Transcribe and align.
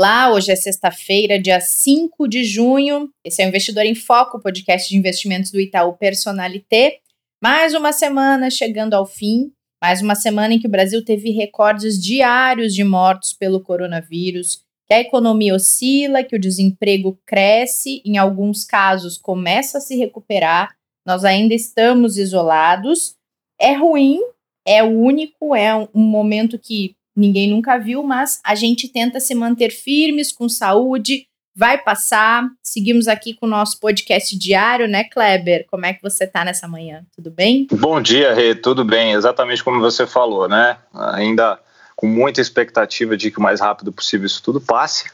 Olá, 0.00 0.32
hoje 0.32 0.52
é 0.52 0.54
sexta-feira, 0.54 1.42
dia 1.42 1.60
5 1.60 2.28
de 2.28 2.44
junho. 2.44 3.10
Esse 3.24 3.42
é 3.42 3.44
o 3.44 3.48
Investidor 3.48 3.84
em 3.84 3.96
Foco, 3.96 4.40
podcast 4.40 4.88
de 4.88 4.96
investimentos 4.96 5.50
do 5.50 5.58
Itaú 5.58 5.92
Personalité. 5.94 7.00
Mais 7.42 7.74
uma 7.74 7.92
semana 7.92 8.48
chegando 8.48 8.94
ao 8.94 9.04
fim, 9.04 9.50
mais 9.82 10.00
uma 10.00 10.14
semana 10.14 10.54
em 10.54 10.60
que 10.60 10.68
o 10.68 10.70
Brasil 10.70 11.04
teve 11.04 11.32
recordes 11.32 12.00
diários 12.00 12.76
de 12.76 12.84
mortos 12.84 13.32
pelo 13.32 13.60
coronavírus, 13.60 14.62
que 14.86 14.94
a 14.94 15.00
economia 15.00 15.52
oscila, 15.52 16.22
que 16.22 16.36
o 16.36 16.40
desemprego 16.40 17.18
cresce, 17.26 18.00
em 18.04 18.18
alguns 18.18 18.62
casos 18.62 19.18
começa 19.18 19.78
a 19.78 19.80
se 19.80 19.96
recuperar. 19.96 20.76
Nós 21.04 21.24
ainda 21.24 21.54
estamos 21.54 22.18
isolados. 22.18 23.16
É 23.60 23.72
ruim, 23.72 24.20
é 24.64 24.80
único, 24.80 25.56
é 25.56 25.74
um 25.74 25.88
momento 25.92 26.56
que 26.56 26.94
ninguém 27.18 27.50
nunca 27.50 27.76
viu, 27.78 28.02
mas 28.02 28.40
a 28.44 28.54
gente 28.54 28.88
tenta 28.88 29.18
se 29.18 29.34
manter 29.34 29.70
firmes, 29.70 30.30
com 30.30 30.48
saúde, 30.48 31.26
vai 31.54 31.76
passar. 31.76 32.48
Seguimos 32.62 33.08
aqui 33.08 33.34
com 33.34 33.46
o 33.46 33.48
nosso 33.48 33.80
podcast 33.80 34.38
diário, 34.38 34.86
né, 34.86 35.02
Kleber? 35.02 35.66
Como 35.68 35.84
é 35.84 35.92
que 35.92 36.00
você 36.00 36.26
tá 36.26 36.44
nessa 36.44 36.68
manhã? 36.68 37.04
Tudo 37.14 37.30
bem? 37.30 37.66
Bom 37.72 38.00
dia, 38.00 38.32
Rê, 38.32 38.54
tudo 38.54 38.84
bem, 38.84 39.12
exatamente 39.12 39.64
como 39.64 39.80
você 39.80 40.06
falou, 40.06 40.48
né? 40.48 40.78
Ainda 40.94 41.58
com 41.96 42.06
muita 42.06 42.40
expectativa 42.40 43.16
de 43.16 43.32
que 43.32 43.38
o 43.38 43.42
mais 43.42 43.60
rápido 43.60 43.92
possível 43.92 44.26
isso 44.26 44.40
tudo 44.40 44.60
passe. 44.60 45.10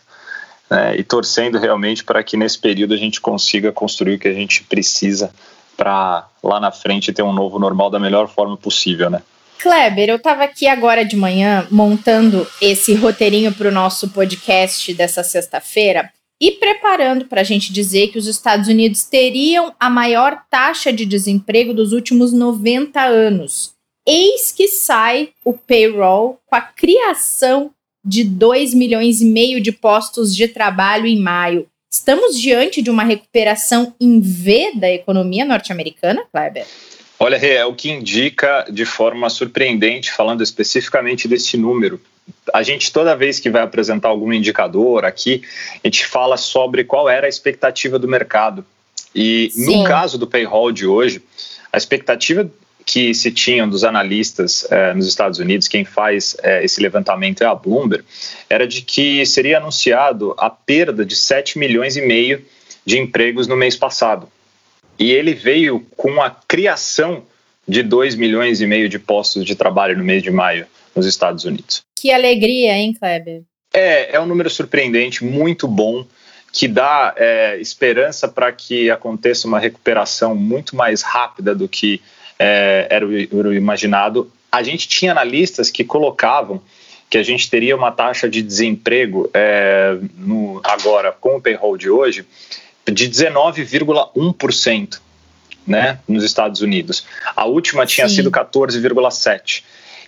Né? 0.70 0.98
E 0.98 1.02
torcendo 1.02 1.58
realmente 1.58 2.04
para 2.04 2.22
que 2.22 2.36
nesse 2.36 2.58
período 2.58 2.92
a 2.92 2.98
gente 2.98 3.22
consiga 3.22 3.72
construir 3.72 4.16
o 4.16 4.18
que 4.18 4.28
a 4.28 4.34
gente 4.34 4.62
precisa 4.64 5.32
para 5.78 6.28
lá 6.42 6.60
na 6.60 6.70
frente 6.70 7.12
ter 7.12 7.22
um 7.22 7.32
novo 7.32 7.58
normal 7.58 7.88
da 7.88 7.98
melhor 7.98 8.28
forma 8.28 8.56
possível, 8.56 9.08
né? 9.08 9.22
Kleber, 9.58 10.08
eu 10.08 10.16
estava 10.16 10.44
aqui 10.44 10.66
agora 10.66 11.04
de 11.04 11.16
manhã 11.16 11.66
montando 11.70 12.46
esse 12.60 12.94
roteirinho 12.94 13.52
para 13.52 13.68
o 13.68 13.72
nosso 13.72 14.08
podcast 14.10 14.92
dessa 14.94 15.22
sexta-feira 15.22 16.12
e 16.40 16.52
preparando 16.52 17.26
para 17.26 17.40
a 17.40 17.44
gente 17.44 17.72
dizer 17.72 18.08
que 18.08 18.18
os 18.18 18.26
Estados 18.26 18.68
Unidos 18.68 19.04
teriam 19.04 19.74
a 19.78 19.88
maior 19.88 20.42
taxa 20.50 20.92
de 20.92 21.06
desemprego 21.06 21.72
dos 21.72 21.92
últimos 21.92 22.32
90 22.32 23.00
anos. 23.00 23.72
Eis 24.06 24.52
que 24.52 24.68
sai 24.68 25.30
o 25.44 25.54
payroll 25.54 26.38
com 26.46 26.56
a 26.56 26.60
criação 26.60 27.70
de 28.04 28.22
2 28.22 28.74
milhões 28.74 29.22
e 29.22 29.24
meio 29.24 29.60
de 29.60 29.72
postos 29.72 30.36
de 30.36 30.46
trabalho 30.46 31.06
em 31.06 31.18
maio. 31.18 31.66
Estamos 31.90 32.38
diante 32.38 32.82
de 32.82 32.90
uma 32.90 33.04
recuperação 33.04 33.94
em 33.98 34.20
V 34.20 34.72
da 34.74 34.90
economia 34.90 35.44
norte-americana, 35.44 36.24
Kleber? 36.30 36.66
Olha, 37.24 37.36
é 37.36 37.64
o 37.64 37.72
que 37.72 37.90
indica 37.90 38.66
de 38.70 38.84
forma 38.84 39.30
surpreendente, 39.30 40.12
falando 40.12 40.42
especificamente 40.42 41.26
desse 41.26 41.56
número. 41.56 41.98
A 42.52 42.62
gente, 42.62 42.92
toda 42.92 43.16
vez 43.16 43.40
que 43.40 43.48
vai 43.48 43.62
apresentar 43.62 44.08
algum 44.10 44.30
indicador 44.30 45.06
aqui, 45.06 45.40
a 45.82 45.86
gente 45.86 46.04
fala 46.04 46.36
sobre 46.36 46.84
qual 46.84 47.08
era 47.08 47.24
a 47.24 47.28
expectativa 47.28 47.98
do 47.98 48.06
mercado. 48.06 48.62
E 49.14 49.48
Sim. 49.52 49.78
no 49.78 49.84
caso 49.84 50.18
do 50.18 50.26
payroll 50.26 50.70
de 50.70 50.86
hoje, 50.86 51.22
a 51.72 51.78
expectativa 51.78 52.46
que 52.84 53.14
se 53.14 53.32
tinham 53.32 53.66
dos 53.66 53.84
analistas 53.84 54.66
eh, 54.70 54.92
nos 54.92 55.06
Estados 55.06 55.38
Unidos, 55.38 55.66
quem 55.66 55.82
faz 55.82 56.36
eh, 56.42 56.62
esse 56.62 56.78
levantamento 56.82 57.42
é 57.42 57.46
a 57.46 57.54
Bloomberg, 57.54 58.04
era 58.50 58.66
de 58.66 58.82
que 58.82 59.24
seria 59.24 59.56
anunciado 59.56 60.34
a 60.36 60.50
perda 60.50 61.06
de 61.06 61.16
7 61.16 61.58
milhões 61.58 61.96
e 61.96 62.02
meio 62.02 62.44
de 62.84 62.98
empregos 62.98 63.46
no 63.46 63.56
mês 63.56 63.76
passado 63.76 64.28
e 64.98 65.10
ele 65.12 65.34
veio 65.34 65.80
com 65.96 66.20
a 66.20 66.30
criação 66.30 67.24
de 67.66 67.82
2 67.82 68.14
milhões 68.14 68.60
e 68.60 68.66
meio 68.66 68.88
de 68.88 68.98
postos 68.98 69.44
de 69.44 69.54
trabalho 69.54 69.96
no 69.96 70.04
mês 70.04 70.22
de 70.22 70.30
maio 70.30 70.66
nos 70.94 71.06
Estados 71.06 71.44
Unidos. 71.44 71.82
Que 71.96 72.12
alegria, 72.12 72.74
hein, 72.74 72.92
Kleber? 72.92 73.42
É, 73.72 74.16
é 74.16 74.20
um 74.20 74.26
número 74.26 74.48
surpreendente, 74.50 75.24
muito 75.24 75.66
bom, 75.66 76.06
que 76.52 76.68
dá 76.68 77.12
é, 77.16 77.58
esperança 77.60 78.28
para 78.28 78.52
que 78.52 78.90
aconteça 78.90 79.48
uma 79.48 79.58
recuperação 79.58 80.34
muito 80.34 80.76
mais 80.76 81.02
rápida 81.02 81.54
do 81.54 81.68
que 81.68 82.00
é, 82.38 82.86
era, 82.90 83.06
o, 83.06 83.16
era 83.16 83.48
o 83.48 83.54
imaginado. 83.54 84.30
A 84.52 84.62
gente 84.62 84.86
tinha 84.86 85.10
analistas 85.10 85.70
que 85.70 85.82
colocavam 85.82 86.62
que 87.10 87.18
a 87.18 87.22
gente 87.22 87.50
teria 87.50 87.76
uma 87.76 87.90
taxa 87.90 88.28
de 88.28 88.42
desemprego 88.42 89.28
é, 89.32 89.96
no, 90.16 90.60
agora 90.64 91.12
com 91.12 91.36
o 91.36 91.40
payroll 91.40 91.76
de 91.76 91.90
hoje 91.90 92.24
de 92.92 93.08
19,1%. 93.08 95.00
Né, 95.66 95.98
nos 96.06 96.22
Estados 96.22 96.60
Unidos. 96.60 97.06
A 97.34 97.46
última 97.46 97.86
tinha 97.86 98.06
Sim. 98.06 98.16
sido 98.16 98.30
14,7%. 98.30 99.62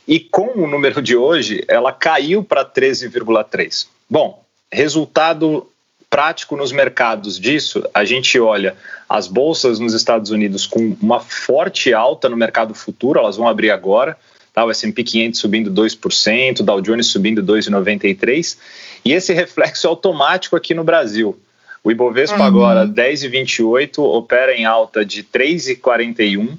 E 0.07 0.21
com 0.21 0.53
o 0.55 0.67
número 0.67 1.01
de 1.01 1.17
hoje, 1.17 1.65
ela 1.67 1.93
caiu 1.93 2.45
para 2.45 2.63
13,3%. 2.63 3.87
Bom, 4.09 4.45
resultado 4.71 5.67
prático 6.09 6.57
nos 6.57 6.73
mercados 6.73 7.39
disso, 7.39 7.85
a 7.93 8.05
gente 8.05 8.39
olha 8.39 8.77
as 9.09 9.27
bolsas 9.27 9.79
nos 9.79 9.93
Estados 9.93 10.31
Unidos 10.31 10.67
com 10.67 10.97
uma 11.01 11.21
forte 11.21 11.93
alta 11.93 12.29
no 12.29 12.37
mercado 12.37 12.75
futuro, 12.75 13.19
elas 13.19 13.37
vão 13.37 13.49
abrir 13.49 13.71
agora, 13.71 14.17
tá? 14.53 14.65
o 14.65 14.71
S&P 14.71 15.03
500 15.03 15.41
subindo 15.41 15.71
2%, 15.71 16.61
o 16.61 16.63
Dow 16.63 16.81
Jones 16.81 17.09
subindo 17.09 17.43
2,93%, 17.43 18.57
e 19.05 19.13
esse 19.13 19.33
reflexo 19.33 19.87
é 19.87 19.91
automático 19.91 20.57
aqui 20.57 20.75
no 20.75 20.85
Brasil. 20.85 21.39
O 21.87 21.91
Ibovespa 21.93 22.39
uhum. 22.39 22.43
agora, 22.43 22.85
10,28, 22.85 24.01
opera 24.01 24.53
em 24.53 24.65
alta 24.65 25.05
de 25.05 25.23
3,41, 25.23 26.59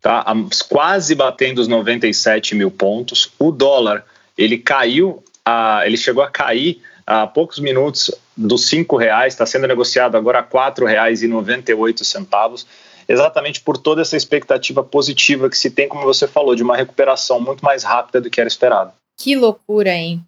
tá? 0.00 0.24
quase 0.66 1.14
batendo 1.14 1.58
os 1.58 1.68
97 1.68 2.54
mil 2.54 2.70
pontos. 2.70 3.30
O 3.38 3.52
dólar, 3.52 4.02
ele 4.36 4.56
caiu, 4.56 5.22
a, 5.44 5.82
ele 5.84 5.98
chegou 5.98 6.22
a 6.22 6.30
cair 6.30 6.80
há 7.06 7.26
poucos 7.26 7.58
minutos 7.58 8.10
dos 8.34 8.66
cinco 8.66 8.96
reais, 8.96 9.34
está 9.34 9.44
sendo 9.44 9.66
negociado 9.66 10.16
agora 10.16 10.38
a 10.38 10.42
quatro 10.42 10.86
reais 10.86 11.22
e 11.22 11.28
98 11.28 12.02
centavos, 12.02 12.66
exatamente 13.06 13.60
por 13.60 13.76
toda 13.76 14.00
essa 14.00 14.16
expectativa 14.16 14.82
positiva 14.82 15.50
que 15.50 15.58
se 15.58 15.70
tem, 15.70 15.86
como 15.86 16.02
você 16.04 16.26
falou, 16.26 16.54
de 16.54 16.62
uma 16.62 16.78
recuperação 16.78 17.38
muito 17.38 17.62
mais 17.62 17.84
rápida 17.84 18.22
do 18.22 18.30
que 18.30 18.40
era 18.40 18.48
esperado. 18.48 18.94
Que 19.20 19.36
loucura, 19.36 19.90
hein? 19.90 20.24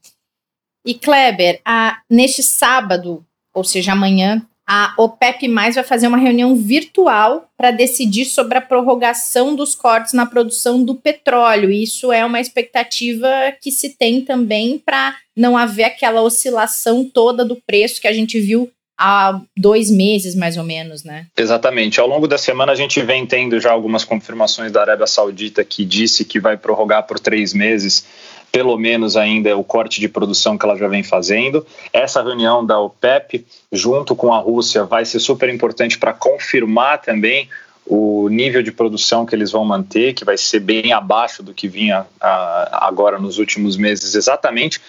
E 0.84 0.92
Kleber, 0.92 1.62
a, 1.64 2.02
neste 2.10 2.42
sábado, 2.42 3.24
ou 3.54 3.64
seja, 3.64 3.92
amanhã, 3.92 4.42
a 4.66 4.94
OPEP 4.96 5.46
mais 5.46 5.74
vai 5.74 5.84
fazer 5.84 6.06
uma 6.06 6.16
reunião 6.16 6.56
virtual 6.56 7.46
para 7.56 7.70
decidir 7.70 8.24
sobre 8.24 8.56
a 8.56 8.62
prorrogação 8.62 9.54
dos 9.54 9.74
cortes 9.74 10.14
na 10.14 10.24
produção 10.24 10.82
do 10.82 10.94
petróleo. 10.94 11.70
Isso 11.70 12.10
é 12.10 12.24
uma 12.24 12.40
expectativa 12.40 13.28
que 13.60 13.70
se 13.70 13.90
tem 13.90 14.22
também 14.22 14.78
para 14.78 15.14
não 15.36 15.56
haver 15.56 15.84
aquela 15.84 16.22
oscilação 16.22 17.04
toda 17.04 17.44
do 17.44 17.60
preço 17.66 18.00
que 18.00 18.08
a 18.08 18.12
gente 18.12 18.40
viu 18.40 18.70
há 18.98 19.40
dois 19.56 19.90
meses, 19.90 20.34
mais 20.34 20.56
ou 20.56 20.64
menos, 20.64 21.04
né? 21.04 21.26
Exatamente. 21.36 22.00
Ao 22.00 22.06
longo 22.06 22.26
da 22.26 22.38
semana 22.38 22.72
a 22.72 22.76
gente 22.76 23.02
vem 23.02 23.26
tendo 23.26 23.60
já 23.60 23.70
algumas 23.70 24.04
confirmações 24.04 24.72
da 24.72 24.80
Arábia 24.80 25.06
Saudita 25.06 25.64
que 25.64 25.84
disse 25.84 26.24
que 26.24 26.40
vai 26.40 26.56
prorrogar 26.56 27.06
por 27.06 27.18
três 27.18 27.52
meses 27.52 28.06
pelo 28.54 28.78
menos 28.78 29.16
ainda 29.16 29.56
o 29.56 29.64
corte 29.64 30.00
de 30.00 30.08
produção 30.08 30.56
que 30.56 30.64
ela 30.64 30.76
já 30.76 30.86
vem 30.86 31.02
fazendo. 31.02 31.66
Essa 31.92 32.22
reunião 32.22 32.64
da 32.64 32.78
OPEP, 32.78 33.44
junto 33.72 34.14
com 34.14 34.32
a 34.32 34.38
Rússia, 34.38 34.84
vai 34.84 35.04
ser 35.04 35.18
super 35.18 35.52
importante 35.52 35.98
para 35.98 36.12
confirmar 36.12 37.02
também 37.02 37.48
o 37.84 38.28
nível 38.28 38.62
de 38.62 38.70
produção 38.70 39.26
que 39.26 39.34
eles 39.34 39.50
vão 39.50 39.64
manter, 39.64 40.14
que 40.14 40.24
vai 40.24 40.38
ser 40.38 40.60
bem 40.60 40.92
abaixo 40.92 41.42
do 41.42 41.52
que 41.52 41.66
vinha 41.66 42.06
a, 42.20 42.86
agora 42.86 43.18
nos 43.18 43.38
últimos 43.38 43.76
meses, 43.76 44.14
exatamente 44.14 44.80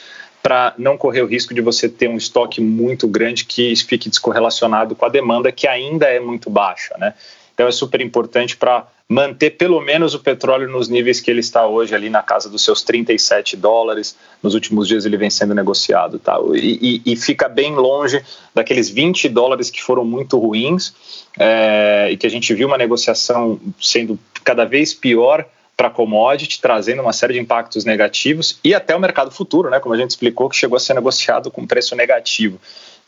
para 0.43 0.75
não 0.77 0.95
correr 0.95 1.23
o 1.23 1.25
risco 1.25 1.55
de 1.55 1.59
você 1.59 1.89
ter 1.89 2.07
um 2.07 2.17
estoque 2.17 2.61
muito 2.61 3.07
grande 3.07 3.45
que 3.45 3.75
fique 3.77 4.07
descorrelacionado 4.07 4.95
com 4.95 5.03
a 5.03 5.09
demanda, 5.09 5.51
que 5.51 5.67
ainda 5.67 6.05
é 6.05 6.19
muito 6.19 6.51
baixa. 6.51 6.95
Né? 6.99 7.15
Então 7.55 7.67
é 7.67 7.71
super 7.71 8.01
importante 8.01 8.55
para 8.55 8.85
manter 9.07 9.51
pelo 9.51 9.79
menos 9.79 10.13
o 10.13 10.19
petróleo 10.19 10.69
nos 10.69 10.89
níveis 10.89 11.21
que 11.21 11.31
ele 11.31 11.39
está 11.39 11.65
hoje, 11.65 11.95
ali 11.95 12.09
na 12.09 12.21
casa 12.21 12.49
dos 12.49 12.63
seus 12.63 12.83
37 12.83 13.55
dólares. 13.55 14.15
Nos 14.43 14.53
últimos 14.53 14.87
dias 14.87 15.05
ele 15.05 15.15
vem 15.15 15.29
sendo 15.29 15.55
negociado. 15.55 16.19
Tá? 16.19 16.37
E, 16.53 17.01
e, 17.05 17.13
e 17.13 17.15
fica 17.15 17.47
bem 17.47 17.73
longe 17.75 18.21
daqueles 18.53 18.89
20 18.89 19.29
dólares 19.29 19.69
que 19.69 19.81
foram 19.81 20.03
muito 20.03 20.37
ruins 20.37 20.93
é, 21.39 22.09
e 22.11 22.17
que 22.17 22.27
a 22.27 22.29
gente 22.29 22.53
viu 22.53 22.67
uma 22.67 22.77
negociação 22.77 23.59
sendo 23.79 24.19
cada 24.43 24.65
vez 24.65 24.93
pior 24.93 25.45
para 25.77 25.89
commodity, 25.89 26.61
trazendo 26.61 27.01
uma 27.01 27.13
série 27.13 27.33
de 27.33 27.39
impactos 27.39 27.83
negativos 27.83 28.59
e 28.63 28.73
até 28.73 28.95
o 28.95 28.99
mercado 28.99 29.29
futuro, 29.29 29.69
né, 29.69 29.79
como 29.79 29.93
a 29.93 29.97
gente 29.97 30.11
explicou, 30.11 30.49
que 30.49 30.55
chegou 30.55 30.77
a 30.77 30.79
ser 30.79 30.93
negociado 30.93 31.51
com 31.51 31.67
preço 31.67 31.95
negativo. 31.95 32.59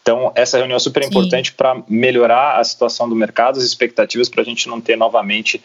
Então, 0.08 0.32
essa 0.36 0.58
reunião 0.58 0.78
é 0.78 0.80
super 0.80 1.04
importante 1.04 1.52
para 1.52 1.84
melhorar 1.86 2.62
a 2.62 2.64
situação 2.64 3.10
do 3.10 3.16
mercado, 3.16 3.60
as 3.60 3.66
expectativas, 3.66 4.30
para 4.30 4.42
a 4.42 4.46
gente 4.46 4.70
não 4.70 4.80
ter 4.80 4.96
novamente 4.96 5.62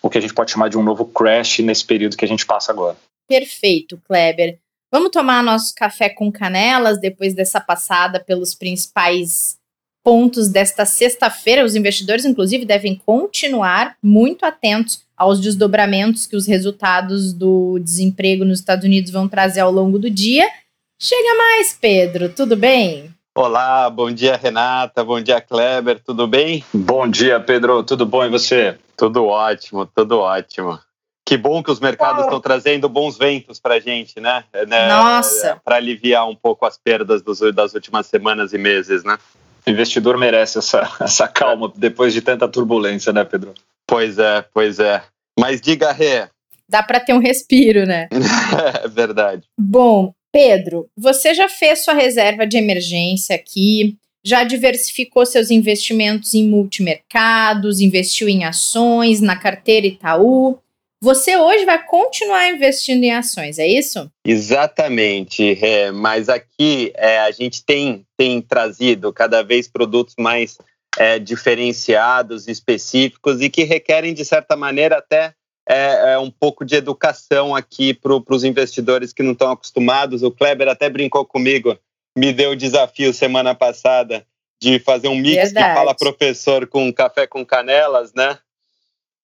o 0.00 0.08
que 0.08 0.16
a 0.16 0.20
gente 0.20 0.32
pode 0.32 0.52
chamar 0.52 0.68
de 0.68 0.78
um 0.78 0.82
novo 0.84 1.04
crash 1.04 1.58
nesse 1.58 1.84
período 1.84 2.16
que 2.16 2.24
a 2.24 2.28
gente 2.28 2.46
passa 2.46 2.70
agora. 2.70 2.96
Perfeito, 3.28 4.00
Kleber. 4.06 4.60
Vamos 4.92 5.10
tomar 5.10 5.42
nosso 5.42 5.74
café 5.74 6.08
com 6.08 6.30
canelas 6.30 7.00
depois 7.00 7.34
dessa 7.34 7.60
passada 7.60 8.20
pelos 8.20 8.54
principais 8.54 9.58
pontos 10.04 10.46
desta 10.48 10.86
sexta-feira. 10.86 11.64
Os 11.64 11.74
investidores, 11.74 12.24
inclusive, 12.24 12.64
devem 12.64 12.94
continuar 12.94 13.96
muito 14.00 14.44
atentos 14.44 15.02
aos 15.16 15.40
desdobramentos 15.40 16.26
que 16.26 16.36
os 16.36 16.46
resultados 16.46 17.32
do 17.32 17.80
desemprego 17.80 18.44
nos 18.44 18.60
Estados 18.60 18.84
Unidos 18.84 19.10
vão 19.10 19.26
trazer 19.26 19.58
ao 19.58 19.72
longo 19.72 19.98
do 19.98 20.08
dia. 20.08 20.48
Chega 20.96 21.34
mais, 21.34 21.76
Pedro, 21.80 22.28
tudo 22.28 22.56
bem? 22.56 23.12
Olá, 23.32 23.88
bom 23.88 24.10
dia 24.10 24.36
Renata, 24.36 25.04
bom 25.04 25.20
dia 25.20 25.40
Kleber, 25.40 26.02
tudo 26.04 26.26
bem? 26.26 26.64
Bom 26.74 27.06
dia 27.06 27.38
Pedro, 27.38 27.84
tudo 27.84 28.04
bom 28.04 28.24
e 28.24 28.28
você? 28.28 28.76
Tudo 28.96 29.24
ótimo, 29.24 29.86
tudo 29.86 30.18
ótimo. 30.18 30.80
Que 31.24 31.36
bom 31.36 31.62
que 31.62 31.70
os 31.70 31.78
mercados 31.78 32.24
estão 32.24 32.40
trazendo 32.40 32.88
bons 32.88 33.16
ventos 33.16 33.60
para 33.60 33.76
a 33.76 33.80
gente, 33.80 34.18
né? 34.18 34.42
né? 34.66 34.88
Nossa! 34.88 35.60
Para 35.64 35.76
aliviar 35.76 36.28
um 36.28 36.34
pouco 36.34 36.66
as 36.66 36.76
perdas 36.76 37.22
dos, 37.22 37.38
das 37.54 37.72
últimas 37.72 38.06
semanas 38.06 38.52
e 38.52 38.58
meses, 38.58 39.04
né? 39.04 39.16
O 39.64 39.70
investidor 39.70 40.18
merece 40.18 40.58
essa, 40.58 40.90
essa 41.00 41.28
calma 41.28 41.72
depois 41.76 42.12
de 42.12 42.20
tanta 42.20 42.48
turbulência, 42.48 43.12
né, 43.12 43.22
Pedro? 43.22 43.54
Pois 43.86 44.18
é, 44.18 44.44
pois 44.52 44.80
é. 44.80 45.04
Mas 45.38 45.60
diga, 45.60 45.92
Rê. 45.92 46.26
Dá 46.68 46.82
para 46.82 46.98
ter 46.98 47.12
um 47.12 47.20
respiro, 47.20 47.86
né? 47.86 48.08
é 48.82 48.88
verdade. 48.88 49.46
Bom, 49.56 50.12
Pedro, 50.32 50.88
você 50.96 51.34
já 51.34 51.48
fez 51.48 51.84
sua 51.84 51.94
reserva 51.94 52.46
de 52.46 52.56
emergência 52.56 53.34
aqui, 53.34 53.96
já 54.24 54.44
diversificou 54.44 55.24
seus 55.24 55.50
investimentos 55.50 56.34
em 56.34 56.46
multimercados, 56.46 57.80
investiu 57.80 58.28
em 58.28 58.44
ações, 58.44 59.20
na 59.20 59.36
carteira 59.36 59.86
Itaú. 59.86 60.58
Você 61.02 61.36
hoje 61.36 61.64
vai 61.64 61.82
continuar 61.86 62.50
investindo 62.50 63.02
em 63.02 63.12
ações, 63.12 63.58
é 63.58 63.66
isso? 63.66 64.10
Exatamente, 64.24 65.58
é, 65.64 65.90
mas 65.90 66.28
aqui 66.28 66.92
é, 66.94 67.20
a 67.20 67.30
gente 67.30 67.64
tem, 67.64 68.04
tem 68.18 68.42
trazido 68.42 69.10
cada 69.10 69.42
vez 69.42 69.66
produtos 69.66 70.14
mais 70.18 70.58
é, 70.98 71.18
diferenciados, 71.18 72.46
específicos 72.46 73.40
e 73.40 73.48
que 73.48 73.64
requerem, 73.64 74.12
de 74.12 74.24
certa 74.26 74.54
maneira, 74.54 74.98
até 74.98 75.32
é, 75.70 76.14
é 76.14 76.18
um 76.18 76.32
pouco 76.32 76.64
de 76.64 76.74
educação 76.74 77.54
aqui 77.54 77.94
para 77.94 78.12
os 78.12 78.42
investidores 78.42 79.12
que 79.12 79.22
não 79.22 79.32
estão 79.32 79.52
acostumados. 79.52 80.24
O 80.24 80.30
Kleber 80.32 80.66
até 80.66 80.90
brincou 80.90 81.24
comigo, 81.24 81.78
me 82.18 82.32
deu 82.32 82.50
o 82.50 82.56
desafio 82.56 83.14
semana 83.14 83.54
passada 83.54 84.26
de 84.60 84.80
fazer 84.80 85.06
um 85.06 85.14
mix 85.14 85.36
Verdade. 85.36 85.68
que 85.68 85.74
fala 85.74 85.94
professor 85.94 86.66
com 86.66 86.92
café 86.92 87.24
com 87.24 87.46
canelas, 87.46 88.12
né? 88.12 88.36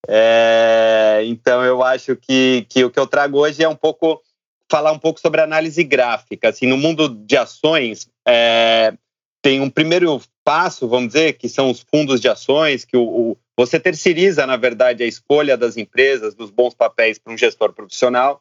É, 0.08 1.22
então 1.24 1.64
eu 1.64 1.82
acho 1.82 2.14
que, 2.14 2.64
que 2.68 2.84
o 2.84 2.90
que 2.90 2.98
eu 2.98 3.08
trago 3.08 3.40
hoje 3.40 3.64
é 3.64 3.68
um 3.68 3.74
pouco 3.74 4.22
falar 4.70 4.92
um 4.92 5.00
pouco 5.00 5.18
sobre 5.18 5.40
análise 5.40 5.82
gráfica. 5.82 6.50
Assim, 6.50 6.66
no 6.66 6.76
mundo 6.76 7.08
de 7.08 7.36
ações, 7.36 8.08
é, 8.26 8.94
tem 9.42 9.60
um 9.60 9.68
primeiro 9.68 10.22
passo, 10.46 10.86
vamos 10.86 11.08
dizer, 11.08 11.32
que 11.32 11.48
são 11.48 11.72
os 11.72 11.80
fundos 11.80 12.20
de 12.20 12.28
ações, 12.28 12.84
que 12.84 12.96
o, 12.96 13.02
o 13.02 13.36
você 13.58 13.80
terceiriza, 13.80 14.46
na 14.46 14.56
verdade, 14.56 15.02
a 15.02 15.06
escolha 15.06 15.56
das 15.56 15.76
empresas, 15.76 16.36
dos 16.36 16.50
bons 16.50 16.72
papéis 16.72 17.18
para 17.18 17.32
um 17.32 17.38
gestor 17.38 17.72
profissional. 17.72 18.40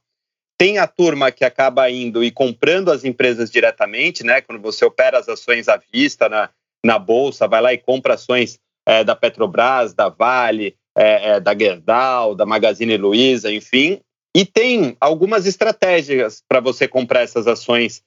Tem 0.57 0.77
a 0.77 0.85
turma 0.85 1.31
que 1.31 1.43
acaba 1.43 1.89
indo 1.89 2.23
e 2.23 2.29
comprando 2.29 2.91
as 2.91 3.03
empresas 3.03 3.49
diretamente, 3.49 4.23
né? 4.23 4.41
Quando 4.41 4.61
você 4.61 4.85
opera 4.85 5.17
as 5.17 5.27
ações 5.27 5.67
à 5.67 5.81
vista 5.91 6.29
na, 6.29 6.49
na 6.85 6.99
bolsa, 6.99 7.47
vai 7.47 7.61
lá 7.61 7.73
e 7.73 7.77
compra 7.77 8.13
ações 8.13 8.59
é, 8.85 9.03
da 9.03 9.15
Petrobras, 9.15 9.93
da 9.93 10.09
Vale, 10.09 10.75
é, 10.95 11.31
é, 11.31 11.39
da 11.39 11.57
Gerdau, 11.57 12.35
da 12.35 12.45
Magazine 12.45 12.97
Luiza, 12.97 13.51
enfim. 13.51 13.99
E 14.35 14.45
tem 14.45 14.95
algumas 14.99 15.45
estratégias 15.45 16.43
para 16.47 16.59
você 16.59 16.87
comprar 16.87 17.21
essas 17.21 17.47
ações 17.47 18.03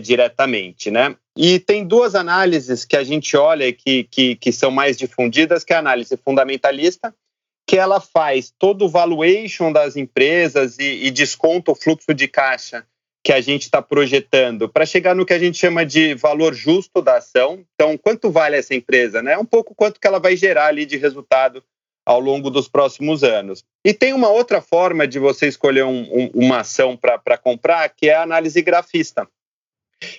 diretamente, 0.00 0.90
né? 0.90 1.14
E 1.42 1.58
tem 1.58 1.86
duas 1.86 2.14
análises 2.14 2.84
que 2.84 2.94
a 2.94 3.02
gente 3.02 3.34
olha 3.34 3.72
que, 3.72 4.04
que, 4.04 4.36
que 4.36 4.52
são 4.52 4.70
mais 4.70 4.98
difundidas, 4.98 5.64
que 5.64 5.72
é 5.72 5.76
a 5.76 5.78
análise 5.78 6.14
fundamentalista, 6.18 7.14
que 7.66 7.78
ela 7.78 7.98
faz 7.98 8.52
todo 8.58 8.84
o 8.84 8.88
valuation 8.90 9.72
das 9.72 9.96
empresas 9.96 10.78
e, 10.78 11.06
e 11.06 11.10
desconta 11.10 11.72
o 11.72 11.74
fluxo 11.74 12.12
de 12.12 12.28
caixa 12.28 12.84
que 13.24 13.32
a 13.32 13.40
gente 13.40 13.62
está 13.62 13.80
projetando 13.80 14.68
para 14.68 14.84
chegar 14.84 15.14
no 15.14 15.24
que 15.24 15.32
a 15.32 15.38
gente 15.38 15.56
chama 15.56 15.86
de 15.86 16.12
valor 16.12 16.52
justo 16.52 17.00
da 17.00 17.16
ação. 17.16 17.64
Então, 17.74 17.96
quanto 17.96 18.30
vale 18.30 18.56
essa 18.56 18.74
empresa? 18.74 19.22
Né? 19.22 19.38
Um 19.38 19.46
pouco 19.46 19.74
quanto 19.74 19.98
que 19.98 20.06
ela 20.06 20.20
vai 20.20 20.36
gerar 20.36 20.66
ali 20.66 20.84
de 20.84 20.98
resultado 20.98 21.64
ao 22.04 22.20
longo 22.20 22.50
dos 22.50 22.68
próximos 22.68 23.24
anos. 23.24 23.64
E 23.82 23.94
tem 23.94 24.12
uma 24.12 24.28
outra 24.28 24.60
forma 24.60 25.08
de 25.08 25.18
você 25.18 25.48
escolher 25.48 25.86
um, 25.86 26.02
um, 26.02 26.30
uma 26.34 26.60
ação 26.60 26.98
para 26.98 27.38
comprar, 27.38 27.88
que 27.88 28.10
é 28.10 28.14
a 28.14 28.22
análise 28.24 28.60
grafista. 28.60 29.26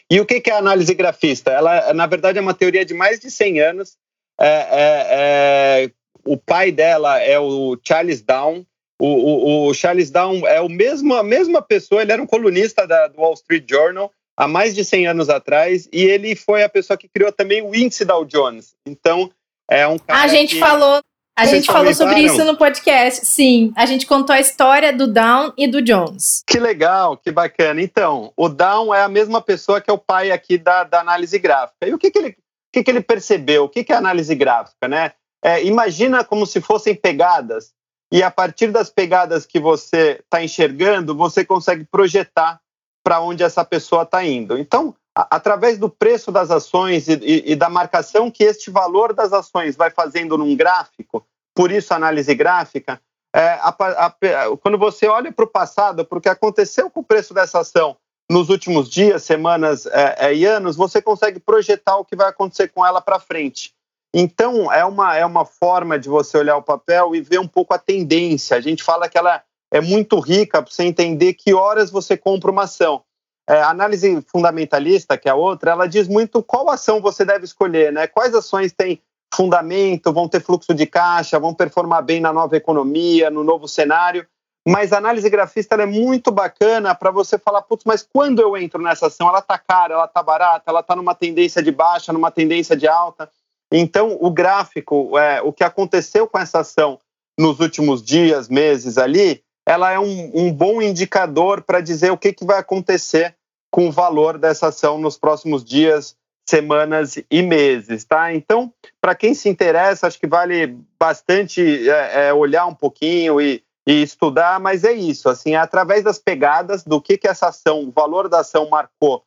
E 0.10 0.20
o 0.20 0.26
que 0.26 0.42
é 0.50 0.54
a 0.54 0.58
análise 0.58 0.94
grafista? 0.94 1.52
Ela, 1.52 1.94
na 1.94 2.06
verdade, 2.06 2.38
é 2.38 2.42
uma 2.42 2.54
teoria 2.54 2.86
de 2.86 2.94
mais 2.94 3.20
de 3.20 3.32
100 3.32 3.60
anos. 3.62 3.98
É, 4.40 4.48
é, 4.48 5.08
é, 5.12 5.92
o 6.26 6.38
pai 6.38 6.72
dela 6.72 7.20
é 7.20 7.40
o 7.40 7.78
Charles 7.86 8.22
Down. 8.22 8.66
O, 9.00 9.08
o, 9.08 9.68
o, 9.68 9.74
Charles 9.74 10.12
Down 10.12 10.46
é 10.48 10.62
o 10.62 10.70
mesmo, 10.70 11.16
a 11.16 11.24
mesma 11.24 11.62
pessoa, 11.62 12.04
ele 12.04 12.12
era 12.12 12.22
um 12.22 12.28
colunista 12.28 12.86
da, 12.86 13.08
do 13.08 13.20
Wall 13.20 13.34
Street 13.34 13.66
Journal 13.68 14.12
há 14.38 14.48
mais 14.48 14.76
de 14.76 14.86
100 14.86 15.08
anos 15.08 15.30
atrás, 15.30 15.90
e 15.92 16.04
ele 16.04 16.36
foi 16.36 16.64
a 16.64 16.70
pessoa 16.70 16.98
que 16.98 17.08
criou 17.08 17.32
também 17.32 17.62
o 17.62 17.76
índice 17.76 18.06
Dow 18.06 18.26
Jones. 18.26 18.76
Então, 18.86 19.32
é 19.70 19.88
um 19.88 19.98
cara. 19.98 20.22
A 20.22 20.28
gente 20.28 20.56
que... 20.56 20.60
falou 20.60 21.02
a 21.38 21.46
gente 21.46 21.68
falou 21.68 21.94
sobre 21.94 22.22
isso 22.22 22.44
no 22.44 22.58
podcast. 22.58 23.26
Sim, 23.26 23.74
a 23.76 23.86
gente 23.86 24.06
contou 24.06 24.36
a 24.36 24.40
história 24.40 24.92
do 24.92 25.08
Down 25.08 25.54
e 25.58 25.68
do 25.68 25.82
Jones. 25.82 26.44
Que 26.46 26.60
legal, 26.60 27.18
que 27.18 27.32
bacana. 27.32 27.82
Então, 27.82 28.32
o 28.36 28.50
Down 28.50 28.94
é 28.94 29.02
a 29.02 29.10
mesma 29.10 29.42
pessoa 29.42 29.82
que 29.82 29.90
é 29.90 29.94
o 29.94 29.98
pai 29.98 30.32
aqui 30.32 30.58
da, 30.58 30.84
da 30.84 31.00
análise 31.00 31.38
gráfica. 31.40 31.88
E 31.88 31.94
o 31.94 31.98
que, 31.98 32.12
que, 32.12 32.20
ele, 32.20 32.30
o 32.30 32.36
que, 32.74 32.84
que 32.84 32.92
ele 32.92 33.02
percebeu? 33.02 33.64
O 33.64 33.70
que, 33.70 33.84
que 33.84 33.94
é 33.94 33.96
análise 33.96 34.36
gráfica, 34.36 34.88
né? 34.88 35.14
É, 35.44 35.64
imagina 35.64 36.24
como 36.24 36.46
se 36.46 36.62
fossem 36.62 36.94
pegadas, 36.94 37.74
e 38.12 38.22
a 38.22 38.30
partir 38.30 38.68
das 38.68 38.90
pegadas 38.90 39.46
que 39.46 39.60
você 39.60 40.20
está 40.24 40.44
enxergando, 40.44 41.16
você 41.16 41.44
consegue 41.46 41.86
projetar 41.86 42.60
para 43.04 43.22
onde 43.22 43.42
essa 43.42 43.66
pessoa 43.66 44.04
está 44.04 44.24
indo. 44.24 44.58
Então, 44.58 44.94
a, 45.16 45.36
através 45.36 45.78
do 45.78 45.90
preço 45.90 46.32
das 46.32 46.52
ações 46.52 47.08
e, 47.08 47.14
e, 47.14 47.52
e 47.54 47.56
da 47.56 47.70
marcação 47.70 48.30
que 48.30 48.44
este 48.44 48.70
valor 48.70 49.14
das 49.14 49.34
ações 49.34 49.76
vai 49.76 49.90
fazendo 49.90 50.38
num 50.38 50.56
gráfico, 50.56 51.26
por 51.56 51.72
isso 51.72 51.94
análise 51.94 52.34
gráfica, 52.34 53.02
é, 53.34 53.54
a, 53.62 53.70
a, 53.70 54.58
quando 54.58 54.78
você 54.78 55.08
olha 55.08 55.32
para 55.32 55.46
o 55.46 55.48
passado, 55.48 56.06
para 56.06 56.18
o 56.18 56.22
que 56.22 56.30
aconteceu 56.30 56.90
com 56.90 57.00
o 57.00 57.04
preço 57.04 57.34
dessa 57.34 57.60
ação 57.60 57.96
nos 58.30 58.50
últimos 58.50 58.90
dias, 58.90 59.24
semanas 59.24 59.86
é, 59.86 60.16
é, 60.28 60.34
e 60.34 60.46
anos, 60.46 60.76
você 60.76 61.02
consegue 61.02 61.40
projetar 61.40 61.98
o 61.98 62.06
que 62.06 62.16
vai 62.16 62.30
acontecer 62.30 62.70
com 62.70 62.86
ela 62.86 63.02
para 63.02 63.20
frente. 63.20 63.74
Então, 64.14 64.72
é 64.72 64.84
uma, 64.84 65.16
é 65.16 65.26
uma 65.26 65.46
forma 65.46 65.98
de 65.98 66.10
você 66.10 66.38
olhar 66.38 66.58
o 66.58 66.64
papel 66.64 67.16
e 67.16 67.22
ver 67.22 67.40
um 67.40 67.48
pouco 67.48 67.74
a 67.74 67.80
tendência. 67.80 68.58
A 68.58 68.62
gente 68.62 68.84
fala 68.84 69.08
que 69.08 69.18
ela 69.18 69.42
é 69.72 69.80
muito 69.80 70.20
rica 70.20 70.62
para 70.62 70.72
você 70.72 70.84
entender 70.84 71.34
que 71.34 71.54
horas 71.54 71.90
você 71.90 72.18
compra 72.18 72.52
uma 72.52 72.64
ação. 72.64 73.04
É, 73.50 73.62
a 73.62 73.70
análise 73.70 74.22
fundamentalista, 74.28 75.18
que 75.18 75.28
é 75.28 75.32
a 75.32 75.36
outra, 75.36 75.72
ela 75.72 75.88
diz 75.88 76.08
muito 76.08 76.44
qual 76.44 76.70
ação 76.70 77.02
você 77.02 77.26
deve 77.26 77.46
escolher, 77.46 77.92
né? 77.92 78.08
Quais 78.08 78.36
ações 78.36 78.72
têm 78.72 79.02
fundamento, 79.34 80.12
vão 80.12 80.28
ter 80.28 80.42
fluxo 80.42 80.74
de 80.74 80.86
caixa, 80.86 81.40
vão 81.40 81.54
performar 81.54 82.04
bem 82.04 82.20
na 82.20 82.34
nova 82.34 82.56
economia, 82.58 83.30
no 83.30 83.44
novo 83.44 83.68
cenário. 83.68 84.26
Mas 84.68 84.94
a 84.94 84.98
análise 84.98 85.28
grafista 85.30 85.76
é 85.76 85.86
muito 85.86 86.32
bacana 86.32 86.94
para 86.94 87.10
você 87.10 87.38
falar, 87.38 87.64
putz, 87.64 87.84
mas 87.86 88.08
quando 88.14 88.42
eu 88.42 88.56
entro 88.56 88.82
nessa 88.82 89.08
ação, 89.08 89.28
ela 89.28 89.40
está 89.40 89.58
cara, 89.58 89.96
ela 89.96 90.06
está 90.06 90.22
barata, 90.22 90.70
ela 90.70 90.82
está 90.82 90.96
numa 90.96 91.16
tendência 91.16 91.64
de 91.64 91.72
baixa, 91.72 92.14
numa 92.14 92.30
tendência 92.30 92.76
de 92.76 92.88
alta. 92.88 93.30
Então, 93.72 94.18
o 94.20 94.30
gráfico, 94.30 95.18
é, 95.18 95.42
o 95.42 95.52
que 95.52 95.64
aconteceu 95.64 96.28
com 96.28 96.38
essa 96.38 96.60
ação 96.60 97.00
nos 97.40 97.60
últimos 97.60 98.04
dias, 98.04 98.50
meses 98.50 98.98
ali, 98.98 99.42
ela 99.66 99.92
é 99.92 99.98
um, 99.98 100.32
um 100.34 100.54
bom 100.54 100.82
indicador 100.82 101.62
para 101.62 101.82
dizer 101.82 102.12
o 102.12 102.18
que, 102.18 102.34
que 102.34 102.46
vai 102.46 102.60
acontecer 102.60 103.36
com 103.72 103.88
o 103.88 103.92
valor 103.92 104.38
dessa 104.38 104.68
ação 104.68 105.00
nos 105.00 105.18
próximos 105.18 105.64
dias, 105.64 106.16
semanas 106.52 107.18
e 107.32 107.42
meses, 107.42 108.04
tá? 108.04 108.34
Então, 108.34 108.74
para 109.00 109.16
quem 109.16 109.34
se 109.34 109.48
interessa, 109.48 110.06
acho 110.06 110.20
que 110.20 110.28
vale 110.28 110.78
bastante 111.00 111.90
é, 111.90 112.28
é, 112.28 112.34
olhar 112.34 112.66
um 112.66 112.76
pouquinho 112.76 113.40
e, 113.40 113.64
e, 113.88 114.04
estudar, 114.04 114.60
mas 114.60 114.84
é 114.84 114.92
isso, 114.92 115.30
assim, 115.30 115.54
é 115.54 115.58
através 115.58 116.04
das 116.04 116.20
pegadas 116.20 116.84
do 116.84 117.02
que, 117.02 117.18
que 117.18 117.28
essa 117.28 117.48
ação, 117.48 117.86
o 117.86 117.92
valor 117.92 118.28
da 118.28 118.42
ação 118.42 118.68
marcou 118.70 119.24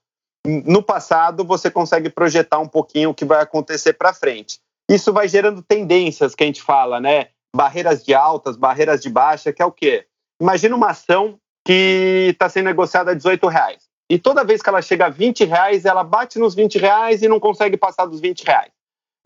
no 0.47 0.83
passado, 0.83 1.43
você 1.43 1.71
consegue 1.71 2.11
projetar 2.11 2.59
um 2.59 2.69
pouquinho 2.69 3.11
o 3.11 3.14
que 3.14 3.25
vai 3.25 3.40
acontecer 3.40 3.95
para 3.95 4.12
frente. 4.12 4.59
Isso 4.90 5.11
vai 5.11 5.26
gerando 5.26 5.62
tendências 5.62 6.35
que 6.35 6.45
a 6.45 6.47
gente 6.47 6.62
fala, 6.62 7.00
né? 7.00 7.28
Barreiras 7.57 8.04
de 8.04 8.14
altas, 8.14 8.54
barreiras 8.54 9.00
de 9.00 9.09
baixa, 9.09 9.50
que 9.50 9.62
é 9.62 9.64
o 9.64 9.73
quê? 9.73 10.04
Imagina 10.38 10.76
uma 10.76 10.90
ação 10.90 11.38
que 11.66 12.28
está 12.33 12.50
sendo 12.50 12.66
negociada 12.66 13.12
a 13.12 13.14
18 13.14 13.47
reais. 13.49 13.94
E 14.11 14.18
toda 14.18 14.44
vez 14.44 14.61
que 14.61 14.68
ela 14.68 14.82
chega 14.82 15.06
a 15.06 15.11
20 15.11 15.44
reais, 15.44 15.84
ela 15.84 16.04
bate 16.04 16.38
nos 16.38 16.54
20 16.54 16.78
reais 16.78 17.23
e 17.23 17.28
não 17.28 17.40
consegue 17.40 17.76
passar 17.76 18.06
dos 18.06 18.20
20 18.20 18.44
reais. 18.44 18.70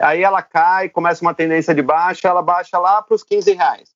Aí 0.01 0.23
ela 0.23 0.41
cai, 0.41 0.87
começa 0.87 1.21
uma 1.21 1.33
tendência 1.33 1.75
de 1.75 1.81
baixa, 1.81 2.29
ela 2.29 2.41
baixa 2.41 2.77
lá 2.79 3.01
para 3.01 3.15
os 3.15 3.23
15 3.23 3.51
reais. 3.53 3.89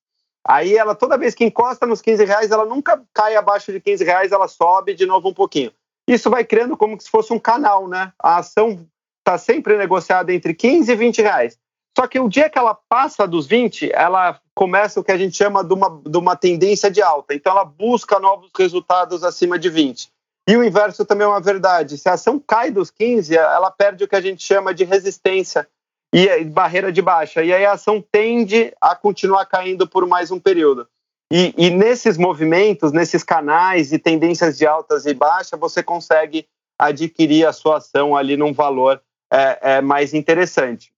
Aí 0.46 0.76
ela, 0.76 0.94
toda 0.94 1.16
vez 1.16 1.34
que 1.34 1.44
encosta 1.44 1.86
nos 1.86 2.02
15 2.02 2.24
reais, 2.24 2.50
ela 2.50 2.66
nunca 2.66 3.02
cai 3.14 3.34
abaixo 3.34 3.72
de 3.72 3.80
15 3.80 4.04
reais, 4.04 4.30
ela 4.30 4.46
sobe 4.46 4.94
de 4.94 5.06
novo 5.06 5.30
um 5.30 5.34
pouquinho. 5.34 5.72
Isso 6.06 6.28
vai 6.28 6.44
criando 6.44 6.76
como 6.76 7.00
se 7.00 7.08
fosse 7.08 7.32
um 7.32 7.38
canal, 7.38 7.88
né? 7.88 8.12
A 8.22 8.36
ação 8.36 8.86
está 9.20 9.38
sempre 9.38 9.78
negociada 9.78 10.34
entre 10.34 10.52
15 10.52 10.92
e 10.92 10.94
20 10.94 11.22
reais. 11.22 11.58
Só 11.96 12.06
que 12.06 12.20
o 12.20 12.28
dia 12.28 12.50
que 12.50 12.58
ela 12.58 12.74
passa 12.74 13.26
dos 13.26 13.46
20, 13.46 13.90
ela 13.92 14.38
começa 14.54 15.00
o 15.00 15.04
que 15.04 15.12
a 15.12 15.16
gente 15.16 15.36
chama 15.36 15.64
de 15.64 15.72
uma, 15.72 16.02
de 16.04 16.18
uma 16.18 16.36
tendência 16.36 16.90
de 16.90 17.00
alta. 17.00 17.34
Então 17.34 17.52
ela 17.52 17.64
busca 17.64 18.18
novos 18.18 18.50
resultados 18.54 19.24
acima 19.24 19.58
de 19.58 19.70
20. 19.70 20.10
E 20.46 20.56
o 20.56 20.64
inverso 20.64 21.04
também 21.04 21.24
é 21.24 21.28
uma 21.28 21.40
verdade. 21.40 21.96
Se 21.96 22.08
a 22.08 22.12
ação 22.12 22.38
cai 22.38 22.70
dos 22.70 22.90
15, 22.90 23.36
ela 23.36 23.70
perde 23.70 24.04
o 24.04 24.08
que 24.08 24.16
a 24.16 24.20
gente 24.20 24.42
chama 24.42 24.74
de 24.74 24.84
resistência 24.84 25.66
e 26.12 26.44
barreira 26.44 26.92
de 26.92 27.00
baixa. 27.00 27.42
E 27.42 27.52
aí 27.52 27.64
a 27.64 27.72
ação 27.72 28.04
tende 28.12 28.72
a 28.80 28.94
continuar 28.94 29.46
caindo 29.46 29.88
por 29.88 30.06
mais 30.06 30.30
um 30.30 30.38
período. 30.38 30.86
E, 31.32 31.54
e 31.56 31.70
nesses 31.70 32.18
movimentos, 32.18 32.92
nesses 32.92 33.24
canais 33.24 33.92
e 33.92 33.98
tendências 33.98 34.58
de 34.58 34.66
altas 34.66 35.06
e 35.06 35.14
baixas, 35.14 35.58
você 35.58 35.82
consegue 35.82 36.46
adquirir 36.78 37.46
a 37.46 37.52
sua 37.52 37.78
ação 37.78 38.14
ali 38.14 38.36
num 38.36 38.52
valor 38.52 39.00
é, 39.32 39.58
é, 39.76 39.80
mais 39.80 40.12
interessante. 40.12 40.92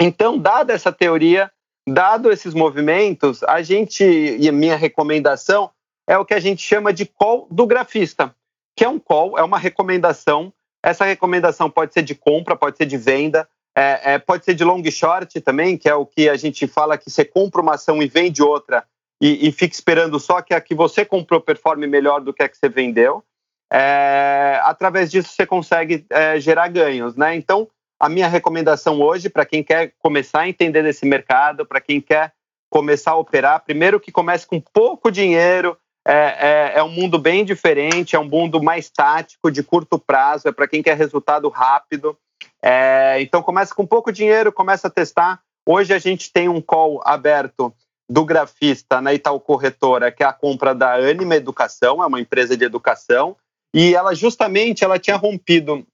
Então, 0.00 0.38
dada 0.38 0.72
essa 0.72 0.90
teoria, 0.90 1.50
dado 1.86 2.32
esses 2.32 2.54
movimentos, 2.54 3.42
a 3.42 3.60
gente, 3.60 4.02
e 4.02 4.48
a 4.48 4.52
minha 4.52 4.76
recomendação 4.76 5.70
é 6.06 6.16
o 6.16 6.24
que 6.24 6.34
a 6.34 6.40
gente 6.40 6.62
chama 6.62 6.92
de 6.92 7.04
call 7.04 7.46
do 7.50 7.66
grafista 7.66 8.34
que 8.78 8.84
é 8.84 8.88
um 8.88 9.00
call, 9.00 9.36
é 9.36 9.42
uma 9.42 9.58
recomendação. 9.58 10.52
Essa 10.80 11.04
recomendação 11.04 11.68
pode 11.68 11.92
ser 11.92 12.02
de 12.02 12.14
compra, 12.14 12.54
pode 12.54 12.76
ser 12.76 12.86
de 12.86 12.96
venda, 12.96 13.48
é, 13.76 14.14
é, 14.14 14.18
pode 14.20 14.44
ser 14.44 14.54
de 14.54 14.62
long 14.62 14.80
short 14.88 15.40
também, 15.40 15.76
que 15.76 15.88
é 15.88 15.94
o 15.96 16.06
que 16.06 16.28
a 16.28 16.36
gente 16.36 16.64
fala 16.68 16.96
que 16.96 17.10
você 17.10 17.24
compra 17.24 17.60
uma 17.60 17.74
ação 17.74 18.00
e 18.00 18.06
vende 18.06 18.40
outra 18.40 18.84
e, 19.20 19.48
e 19.48 19.50
fica 19.50 19.74
esperando 19.74 20.20
só 20.20 20.40
que 20.40 20.54
a 20.54 20.60
que 20.60 20.76
você 20.76 21.04
comprou 21.04 21.40
performe 21.40 21.88
melhor 21.88 22.20
do 22.20 22.32
que 22.32 22.40
a 22.40 22.48
que 22.48 22.56
você 22.56 22.68
vendeu. 22.68 23.24
É, 23.72 24.60
através 24.62 25.10
disso 25.10 25.30
você 25.34 25.44
consegue 25.44 26.06
é, 26.08 26.38
gerar 26.38 26.68
ganhos, 26.68 27.16
né? 27.16 27.34
Então, 27.34 27.68
a 27.98 28.08
minha 28.08 28.28
recomendação 28.28 29.00
hoje 29.00 29.28
para 29.28 29.44
quem 29.44 29.60
quer 29.60 29.92
começar 29.98 30.42
a 30.42 30.48
entender 30.48 30.84
desse 30.84 31.04
mercado, 31.04 31.66
para 31.66 31.80
quem 31.80 32.00
quer 32.00 32.32
começar 32.70 33.10
a 33.10 33.16
operar, 33.16 33.64
primeiro 33.64 33.98
que 33.98 34.12
comece 34.12 34.46
com 34.46 34.60
pouco 34.60 35.10
dinheiro, 35.10 35.76
é, 36.08 36.72
é, 36.72 36.72
é, 36.78 36.82
um 36.82 36.88
mundo 36.88 37.18
bem 37.18 37.44
diferente, 37.44 38.16
é 38.16 38.18
um 38.18 38.24
mundo 38.24 38.62
mais 38.62 38.88
tático, 38.88 39.50
de 39.50 39.62
curto 39.62 39.98
prazo, 39.98 40.48
é 40.48 40.52
para 40.52 40.66
quem 40.66 40.82
quer 40.82 40.96
resultado 40.96 41.50
rápido. 41.50 42.16
É, 42.62 43.20
então 43.20 43.42
começa 43.42 43.74
com 43.74 43.86
pouco 43.86 44.10
dinheiro, 44.10 44.50
começa 44.50 44.88
a 44.88 44.90
testar. 44.90 45.42
Hoje 45.66 45.92
a 45.92 45.98
gente 45.98 46.32
tem 46.32 46.48
um 46.48 46.62
call 46.62 47.02
aberto 47.04 47.74
do 48.08 48.24
grafista 48.24 49.02
na 49.02 49.12
Itaú 49.12 49.38
Corretora, 49.38 50.10
que 50.10 50.22
é 50.22 50.26
a 50.26 50.32
compra 50.32 50.74
da 50.74 50.94
Anima 50.94 51.36
Educação, 51.36 52.02
é 52.02 52.06
uma 52.06 52.20
empresa 52.20 52.56
de 52.56 52.64
educação, 52.64 53.36
e 53.74 53.94
ela 53.94 54.14
justamente 54.14 54.82
ela 54.82 54.98
tinha 54.98 55.16
rompido, 55.16 55.86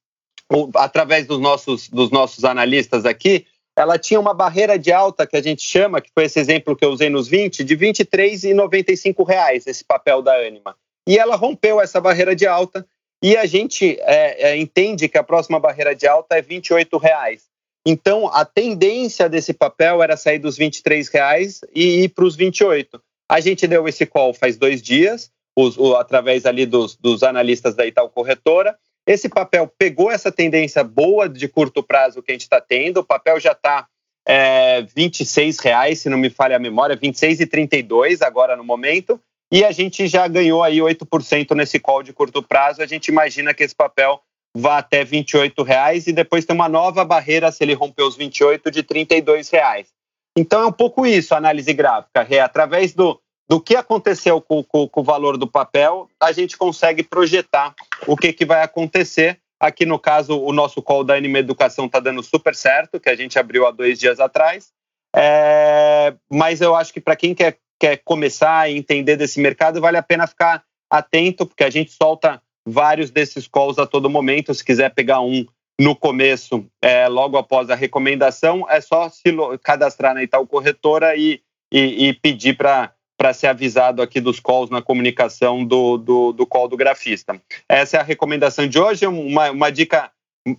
através 0.76 1.26
dos 1.26 1.40
nossos, 1.40 1.88
dos 1.88 2.12
nossos 2.12 2.44
analistas 2.44 3.04
aqui, 3.04 3.48
ela 3.76 3.98
tinha 3.98 4.20
uma 4.20 4.32
barreira 4.32 4.78
de 4.78 4.92
alta 4.92 5.26
que 5.26 5.36
a 5.36 5.42
gente 5.42 5.62
chama, 5.62 6.00
que 6.00 6.10
foi 6.14 6.24
esse 6.24 6.38
exemplo 6.38 6.76
que 6.76 6.84
eu 6.84 6.90
usei 6.90 7.10
nos 7.10 7.26
20, 7.26 7.64
de 7.64 7.76
23,95 7.76 9.26
reais 9.26 9.66
esse 9.66 9.84
papel 9.84 10.22
da 10.22 10.34
Anima. 10.34 10.76
E 11.06 11.18
ela 11.18 11.36
rompeu 11.36 11.80
essa 11.80 12.00
barreira 12.00 12.34
de 12.34 12.46
alta 12.46 12.86
e 13.22 13.36
a 13.36 13.46
gente 13.46 13.98
é, 14.00 14.50
é, 14.50 14.56
entende 14.56 15.08
que 15.08 15.18
a 15.18 15.22
próxima 15.22 15.58
barreira 15.58 15.94
de 15.94 16.06
alta 16.06 16.36
é 16.36 16.42
28 16.42 16.96
reais. 16.98 17.44
Então, 17.86 18.28
a 18.28 18.44
tendência 18.44 19.28
desse 19.28 19.52
papel 19.52 20.02
era 20.02 20.16
sair 20.16 20.38
dos 20.38 20.56
23 20.56 21.08
reais 21.08 21.60
e 21.74 22.04
ir 22.04 22.08
para 22.10 22.24
os 22.24 22.34
28. 22.36 23.00
A 23.28 23.40
gente 23.40 23.66
deu 23.66 23.86
esse 23.88 24.06
call 24.06 24.32
faz 24.32 24.56
dois 24.56 24.80
dias, 24.80 25.30
os, 25.56 25.76
o, 25.76 25.96
através 25.96 26.46
ali 26.46 26.64
dos, 26.64 26.96
dos 26.96 27.22
analistas 27.22 27.74
da 27.74 27.86
Itaú 27.86 28.08
Corretora, 28.08 28.76
esse 29.06 29.28
papel 29.28 29.70
pegou 29.78 30.10
essa 30.10 30.32
tendência 30.32 30.82
boa 30.82 31.28
de 31.28 31.46
curto 31.48 31.82
prazo 31.82 32.22
que 32.22 32.32
a 32.32 32.34
gente 32.34 32.42
está 32.42 32.60
tendo, 32.60 33.00
o 33.00 33.04
papel 33.04 33.38
já 33.38 33.52
está 33.52 33.86
é, 34.26 34.82
26 34.82 35.58
reais, 35.58 36.00
se 36.00 36.08
não 36.08 36.16
me 36.16 36.30
falha 36.30 36.56
a 36.56 36.60
memória, 36.60 36.96
26,32 36.96 38.22
agora 38.22 38.56
no 38.56 38.64
momento, 38.64 39.20
e 39.52 39.64
a 39.64 39.70
gente 39.70 40.06
já 40.06 40.26
ganhou 40.26 40.62
aí 40.62 40.78
8% 40.78 41.54
nesse 41.54 41.78
call 41.78 42.02
de 42.02 42.12
curto 42.12 42.42
prazo. 42.42 42.82
A 42.82 42.86
gente 42.86 43.08
imagina 43.08 43.54
que 43.54 43.62
esse 43.62 43.74
papel 43.74 44.20
vá 44.56 44.78
até 44.78 45.04
28 45.04 45.62
reais 45.62 46.06
e 46.06 46.12
depois 46.12 46.44
tem 46.44 46.54
uma 46.54 46.68
nova 46.68 47.04
barreira 47.04 47.52
se 47.52 47.62
ele 47.62 47.74
romper 47.74 48.02
os 48.02 48.16
28 48.16 48.70
de 48.70 48.82
32 48.82 49.50
reais. 49.50 49.88
Então 50.36 50.62
é 50.62 50.66
um 50.66 50.72
pouco 50.72 51.06
isso 51.06 51.34
a 51.34 51.38
análise 51.38 51.72
gráfica, 51.72 52.26
é 52.28 52.40
através 52.40 52.94
do 52.94 53.20
do 53.48 53.60
que 53.60 53.76
aconteceu 53.76 54.40
com, 54.40 54.62
com, 54.62 54.88
com, 54.88 55.00
o 55.00 55.04
valor 55.04 55.36
do 55.36 55.46
papel, 55.46 56.08
a 56.20 56.32
gente 56.32 56.56
consegue 56.56 57.02
projetar 57.02 57.74
o 58.06 58.16
que, 58.16 58.32
que 58.32 58.44
vai 58.44 58.62
acontecer. 58.62 59.38
Aqui, 59.60 59.84
no 59.84 59.98
caso, 59.98 60.38
o 60.38 60.52
nosso 60.52 60.82
call 60.82 61.04
da 61.04 61.14
Anime 61.14 61.38
Educação 61.38 61.86
está 61.86 62.00
dando 62.00 62.22
super 62.22 62.54
certo, 62.54 62.98
que 62.98 63.08
a 63.08 63.16
gente 63.16 63.38
abriu 63.38 63.66
há 63.66 63.70
dois 63.70 63.98
dias 63.98 64.18
atrás. 64.18 64.72
É, 65.14 66.14
mas 66.30 66.60
eu 66.60 66.74
acho 66.74 66.92
que 66.92 67.00
para 67.00 67.16
quem 67.16 67.34
quer, 67.34 67.58
quer 67.78 67.98
começar 67.98 68.60
a 68.60 68.70
entender 68.70 69.16
desse 69.16 69.40
mercado, 69.40 69.80
vale 69.80 69.96
a 69.96 70.02
pena 70.02 70.26
ficar 70.26 70.64
atento, 70.90 71.46
porque 71.46 71.64
a 71.64 71.70
gente 71.70 71.92
solta 71.92 72.42
vários 72.66 73.10
desses 73.10 73.46
calls 73.46 73.78
a 73.78 73.86
todo 73.86 74.10
momento. 74.10 74.54
Se 74.54 74.64
quiser 74.64 74.92
pegar 74.92 75.20
um 75.20 75.46
no 75.78 75.94
começo, 75.94 76.66
é, 76.80 77.08
logo 77.08 77.36
após 77.36 77.68
a 77.68 77.74
recomendação, 77.74 78.68
é 78.70 78.80
só 78.80 79.08
se 79.08 79.24
cadastrar 79.62 80.14
na 80.14 80.22
Itaú 80.22 80.46
Corretora 80.46 81.16
e, 81.16 81.40
e, 81.72 82.08
e 82.08 82.12
pedir 82.14 82.56
para 82.56 82.92
para 83.16 83.32
ser 83.32 83.46
avisado 83.46 84.02
aqui 84.02 84.20
dos 84.20 84.40
calls 84.40 84.70
na 84.70 84.82
comunicação 84.82 85.64
do, 85.64 85.96
do, 85.96 86.32
do 86.32 86.46
call 86.46 86.68
do 86.68 86.76
grafista. 86.76 87.40
Essa 87.68 87.98
é 87.98 88.00
a 88.00 88.04
recomendação 88.04 88.66
de 88.66 88.78
hoje, 88.78 89.06
uma, 89.06 89.50
uma 89.50 89.70
dica 89.70 90.10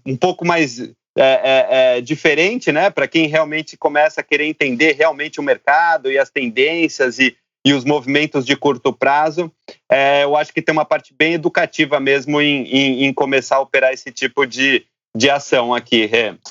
um 0.05 0.15
pouco 0.15 0.45
mais 0.45 0.79
é, 0.79 0.93
é, 1.17 1.67
é, 1.69 2.01
diferente, 2.01 2.71
né? 2.71 2.89
Para 2.89 3.07
quem 3.07 3.27
realmente 3.27 3.77
começa 3.77 4.21
a 4.21 4.23
querer 4.23 4.45
entender 4.45 4.93
realmente 4.93 5.39
o 5.39 5.43
mercado 5.43 6.11
e 6.11 6.17
as 6.17 6.29
tendências 6.29 7.19
e, 7.19 7.35
e 7.65 7.73
os 7.73 7.85
movimentos 7.85 8.45
de 8.45 8.55
curto 8.55 8.91
prazo. 8.91 9.51
É, 9.89 10.23
eu 10.23 10.35
acho 10.35 10.53
que 10.53 10.61
tem 10.61 10.73
uma 10.73 10.85
parte 10.85 11.13
bem 11.17 11.33
educativa 11.33 11.99
mesmo 11.99 12.41
em, 12.41 12.63
em, 12.65 13.05
em 13.05 13.13
começar 13.13 13.57
a 13.57 13.61
operar 13.61 13.93
esse 13.93 14.11
tipo 14.11 14.45
de, 14.45 14.85
de 15.15 15.29
ação 15.29 15.73
aqui. 15.73 16.09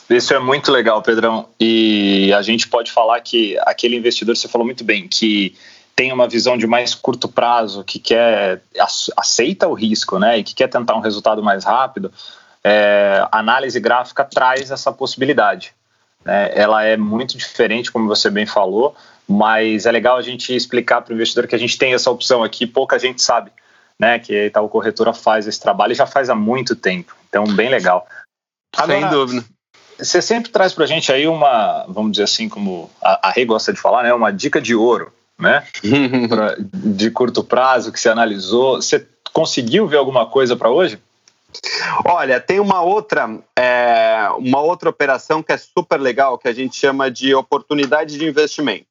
Isso 0.09 0.33
é 0.33 0.39
muito 0.39 0.73
legal, 0.73 1.03
Pedrão. 1.03 1.49
E 1.61 2.33
a 2.33 2.41
gente 2.41 2.67
pode 2.67 2.91
falar 2.91 3.21
que 3.21 3.59
aquele 3.67 3.97
investidor, 3.97 4.35
você 4.35 4.49
falou 4.49 4.65
muito 4.65 4.83
bem, 4.83 5.07
que 5.07 5.55
tem 5.97 6.13
uma 6.13 6.29
visão 6.29 6.57
de 6.57 6.67
mais 6.67 6.95
curto 6.95 7.29
prazo, 7.29 7.85
que 7.85 7.99
quer 7.99 8.61
aceita 9.17 9.69
o 9.69 9.75
risco, 9.75 10.19
né, 10.19 10.39
e 10.39 10.45
que 10.45 10.55
quer 10.55 10.69
tentar 10.69 10.97
um 10.97 11.01
resultado 11.01 11.43
mais 11.43 11.65
rápido, 11.65 12.13
é, 12.63 13.27
a 13.31 13.39
análise 13.39 13.79
gráfica 13.79 14.25
traz 14.25 14.71
essa 14.71 14.91
possibilidade. 14.91 15.73
Né? 16.25 16.51
Ela 16.55 16.85
é 16.85 16.97
muito 16.97 17.37
diferente, 17.37 17.93
como 17.93 18.09
você 18.09 18.31
bem 18.31 18.47
falou, 18.47 18.97
mas 19.29 19.87
é 19.87 19.93
legal 19.93 20.17
a 20.17 20.23
gente 20.23 20.55
explicar 20.55 21.03
para 21.03 21.13
o 21.13 21.15
investidor 21.15 21.47
que 21.47 21.55
a 21.55 21.59
gente 21.59 21.79
tem 21.79 21.95
essa 21.95 22.11
opção 22.11 22.43
aqui, 22.43 22.67
pouca 22.67 22.99
gente 22.99 23.23
sabe, 23.23 23.51
né, 23.99 24.19
que 24.19 24.35
a 24.37 24.47
Itaú 24.47 24.69
Corretora 24.69 25.13
faz 25.13 25.47
esse 25.47 25.61
trabalho 25.61 25.93
e 25.93 25.97
já 25.97 26.07
faz 26.07 26.29
há 26.29 26.35
muito 26.35 26.75
tempo. 26.75 27.15
Então, 27.29 27.45
bem 27.45 27.69
legal. 27.69 28.07
Agora, 28.77 29.01
Sem 29.01 29.11
dúvida. 29.11 29.45
Você 29.97 30.21
sempre 30.21 30.51
traz 30.51 30.73
para 30.73 30.85
a 30.85 30.89
gente 30.89 31.13
aí 31.13 31.29
uma, 31.29 31.85
vamos 31.89 32.11
dizer 32.13 32.25
assim, 32.25 32.49
como 32.49 32.91
a, 33.01 33.29
a 33.29 33.31
Rê 33.31 33.45
gosta 33.45 33.73
de 33.73 33.81
falar, 33.81 34.03
né, 34.03 34.13
uma 34.13 34.33
dica 34.33 34.61
de 34.61 34.75
ouro 34.75 35.13
né? 35.45 35.65
pra, 36.29 36.57
de 36.59 37.11
curto 37.11 37.45
prazo 37.45 37.93
que 37.93 38.01
você 38.01 38.09
analisou. 38.09 38.77
Você 38.77 39.07
conseguiu 39.33 39.87
ver 39.87 39.99
alguma 39.99 40.27
coisa 40.27 40.57
para 40.57 40.71
hoje? 40.71 40.99
Olha, 42.05 42.41
tem 42.41 42.59
uma 42.59 42.83
outra, 42.83 43.39
é, 43.57 44.29
uma 44.39 44.61
outra 44.61 44.91
operação 44.91 45.43
que 45.43 45.53
é 45.53 45.57
super 45.57 46.01
legal, 46.01 46.37
que 46.37 46.49
a 46.49 46.53
gente 46.53 46.77
chama 46.77 47.11
de 47.11 47.35
oportunidade 47.35 48.19
de 48.19 48.25
investimento. 48.25 48.87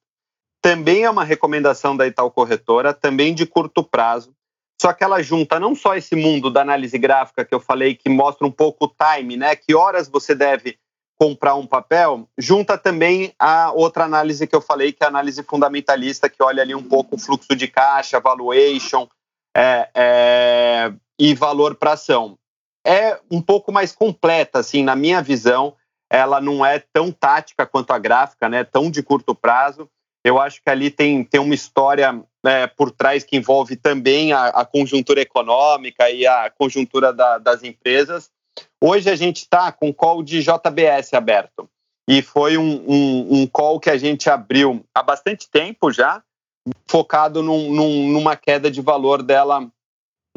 Também 0.62 1.04
é 1.04 1.10
uma 1.10 1.24
recomendação 1.24 1.94
da 1.94 2.06
Itaú 2.06 2.30
Corretora, 2.30 2.94
também 2.94 3.34
de 3.34 3.44
curto 3.44 3.84
prazo. 3.84 4.32
Só 4.80 4.92
que 4.92 5.04
ela 5.04 5.22
junta 5.22 5.60
não 5.60 5.74
só 5.74 5.94
esse 5.94 6.16
mundo 6.16 6.50
da 6.50 6.62
análise 6.62 6.96
gráfica 6.98 7.44
que 7.44 7.54
eu 7.54 7.60
falei, 7.60 7.94
que 7.94 8.08
mostra 8.08 8.46
um 8.46 8.50
pouco 8.50 8.86
o 8.86 9.16
time, 9.16 9.36
né? 9.36 9.54
Que 9.54 9.74
horas 9.74 10.08
você 10.08 10.34
deve 10.34 10.78
comprar 11.24 11.54
um 11.54 11.66
papel, 11.66 12.28
junta 12.36 12.76
também 12.76 13.32
a 13.38 13.72
outra 13.72 14.04
análise 14.04 14.46
que 14.46 14.54
eu 14.54 14.60
falei, 14.60 14.92
que 14.92 15.02
é 15.02 15.06
a 15.06 15.08
análise 15.08 15.42
fundamentalista, 15.42 16.28
que 16.28 16.42
olha 16.42 16.62
ali 16.62 16.74
um 16.74 16.82
pouco 16.82 17.16
o 17.16 17.18
fluxo 17.18 17.56
de 17.56 17.66
caixa, 17.66 18.20
valuation 18.20 19.08
é, 19.56 19.88
é, 19.94 20.92
e 21.18 21.34
valor 21.34 21.76
para 21.76 21.92
ação. 21.92 22.36
É 22.86 23.18
um 23.30 23.40
pouco 23.40 23.72
mais 23.72 23.90
completa, 23.92 24.58
assim, 24.58 24.82
na 24.82 24.94
minha 24.94 25.22
visão, 25.22 25.74
ela 26.12 26.42
não 26.42 26.64
é 26.64 26.78
tão 26.92 27.10
tática 27.10 27.64
quanto 27.64 27.92
a 27.92 27.98
gráfica, 27.98 28.46
né, 28.46 28.62
tão 28.62 28.90
de 28.90 29.02
curto 29.02 29.34
prazo, 29.34 29.88
Eu 30.22 30.38
acho 30.38 30.62
que 30.62 30.68
ali 30.68 30.90
tem, 30.90 31.24
tem 31.24 31.40
uma 31.40 31.54
história 31.54 32.22
é, 32.44 32.66
por 32.66 32.90
trás 32.90 33.24
que 33.24 33.36
envolve 33.36 33.76
também 33.76 34.34
a, 34.34 34.48
a 34.48 34.64
conjuntura 34.66 35.22
econômica 35.22 36.10
e 36.10 36.26
a 36.26 36.50
conjuntura 36.50 37.14
da, 37.14 37.38
das 37.38 37.62
empresas. 37.62 38.30
Hoje 38.80 39.10
a 39.10 39.16
gente 39.16 39.38
está 39.38 39.72
com 39.72 39.92
call 39.92 40.22
de 40.22 40.42
JBS 40.42 41.14
aberto 41.14 41.68
e 42.08 42.20
foi 42.20 42.56
um, 42.58 42.84
um, 42.86 43.40
um, 43.40 43.46
call 43.46 43.80
que 43.80 43.88
a 43.88 43.96
gente 43.96 44.28
abriu 44.28 44.84
há 44.94 45.02
bastante 45.02 45.48
tempo 45.48 45.90
já, 45.90 46.22
focado 46.86 47.42
num, 47.42 47.72
num, 47.72 48.08
numa 48.08 48.36
queda 48.36 48.70
de 48.70 48.80
valor 48.80 49.22
dela 49.22 49.66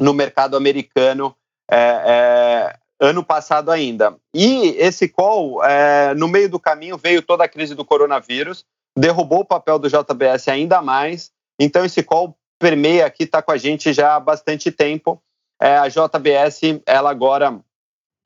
no 0.00 0.14
mercado 0.14 0.56
americano 0.56 1.34
é, 1.70 1.78
é, 1.80 2.78
ano 3.00 3.22
passado 3.22 3.70
ainda. 3.70 4.16
E 4.34 4.68
esse 4.78 5.08
call, 5.08 5.62
é, 5.64 6.14
no 6.14 6.28
meio 6.28 6.48
do 6.48 6.58
caminho, 6.58 6.96
veio 6.96 7.22
toda 7.22 7.44
a 7.44 7.48
crise 7.48 7.74
do 7.74 7.84
coronavírus, 7.84 8.64
derrubou 8.96 9.40
o 9.40 9.44
papel 9.44 9.78
do 9.78 9.88
JBS 9.88 10.48
ainda 10.48 10.80
mais. 10.80 11.30
Então, 11.60 11.84
esse 11.84 12.02
call 12.02 12.36
permeia 12.58 13.06
aqui, 13.06 13.24
está 13.24 13.42
com 13.42 13.52
a 13.52 13.56
gente 13.56 13.92
já 13.92 14.16
há 14.16 14.20
bastante 14.20 14.70
tempo. 14.70 15.22
É, 15.60 15.76
a 15.76 15.88
JBS, 15.88 16.60
ela 16.86 17.10
agora 17.10 17.60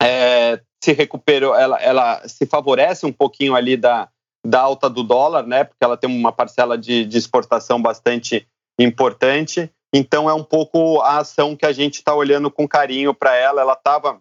é, 0.03 0.61
se 0.83 0.91
recuperou, 0.91 1.55
ela, 1.55 1.81
ela 1.81 2.27
se 2.27 2.45
favorece 2.45 3.05
um 3.05 3.11
pouquinho 3.11 3.55
ali 3.55 3.77
da, 3.77 4.09
da 4.45 4.59
alta 4.59 4.89
do 4.89 5.03
dólar, 5.03 5.47
né? 5.47 5.63
Porque 5.63 5.83
ela 5.83 5.95
tem 5.95 6.09
uma 6.09 6.31
parcela 6.31 6.77
de, 6.77 7.05
de 7.05 7.17
exportação 7.17 7.81
bastante 7.81 8.45
importante. 8.77 9.71
Então 9.93 10.29
é 10.29 10.33
um 10.33 10.43
pouco 10.43 10.99
a 11.01 11.19
ação 11.19 11.55
que 11.55 11.65
a 11.65 11.71
gente 11.71 11.95
está 11.95 12.13
olhando 12.13 12.51
com 12.51 12.67
carinho 12.67 13.13
para 13.13 13.35
ela. 13.35 13.61
Ela 13.61 13.73
estava, 13.73 14.19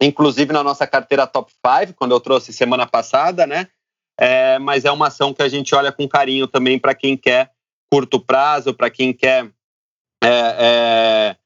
inclusive, 0.00 0.52
na 0.52 0.62
nossa 0.62 0.86
carteira 0.86 1.26
top 1.26 1.52
5, 1.52 1.94
quando 1.94 2.12
eu 2.12 2.20
trouxe 2.20 2.52
semana 2.52 2.86
passada, 2.86 3.46
né? 3.46 3.68
É, 4.18 4.58
mas 4.58 4.84
é 4.84 4.90
uma 4.90 5.08
ação 5.08 5.34
que 5.34 5.42
a 5.42 5.48
gente 5.48 5.74
olha 5.74 5.92
com 5.92 6.08
carinho 6.08 6.46
também 6.46 6.78
para 6.78 6.94
quem 6.94 7.16
quer 7.16 7.50
curto 7.92 8.20
prazo, 8.20 8.72
para 8.72 8.88
quem 8.88 9.12
quer 9.12 9.50
é, 10.22 10.28
é, 10.28 11.36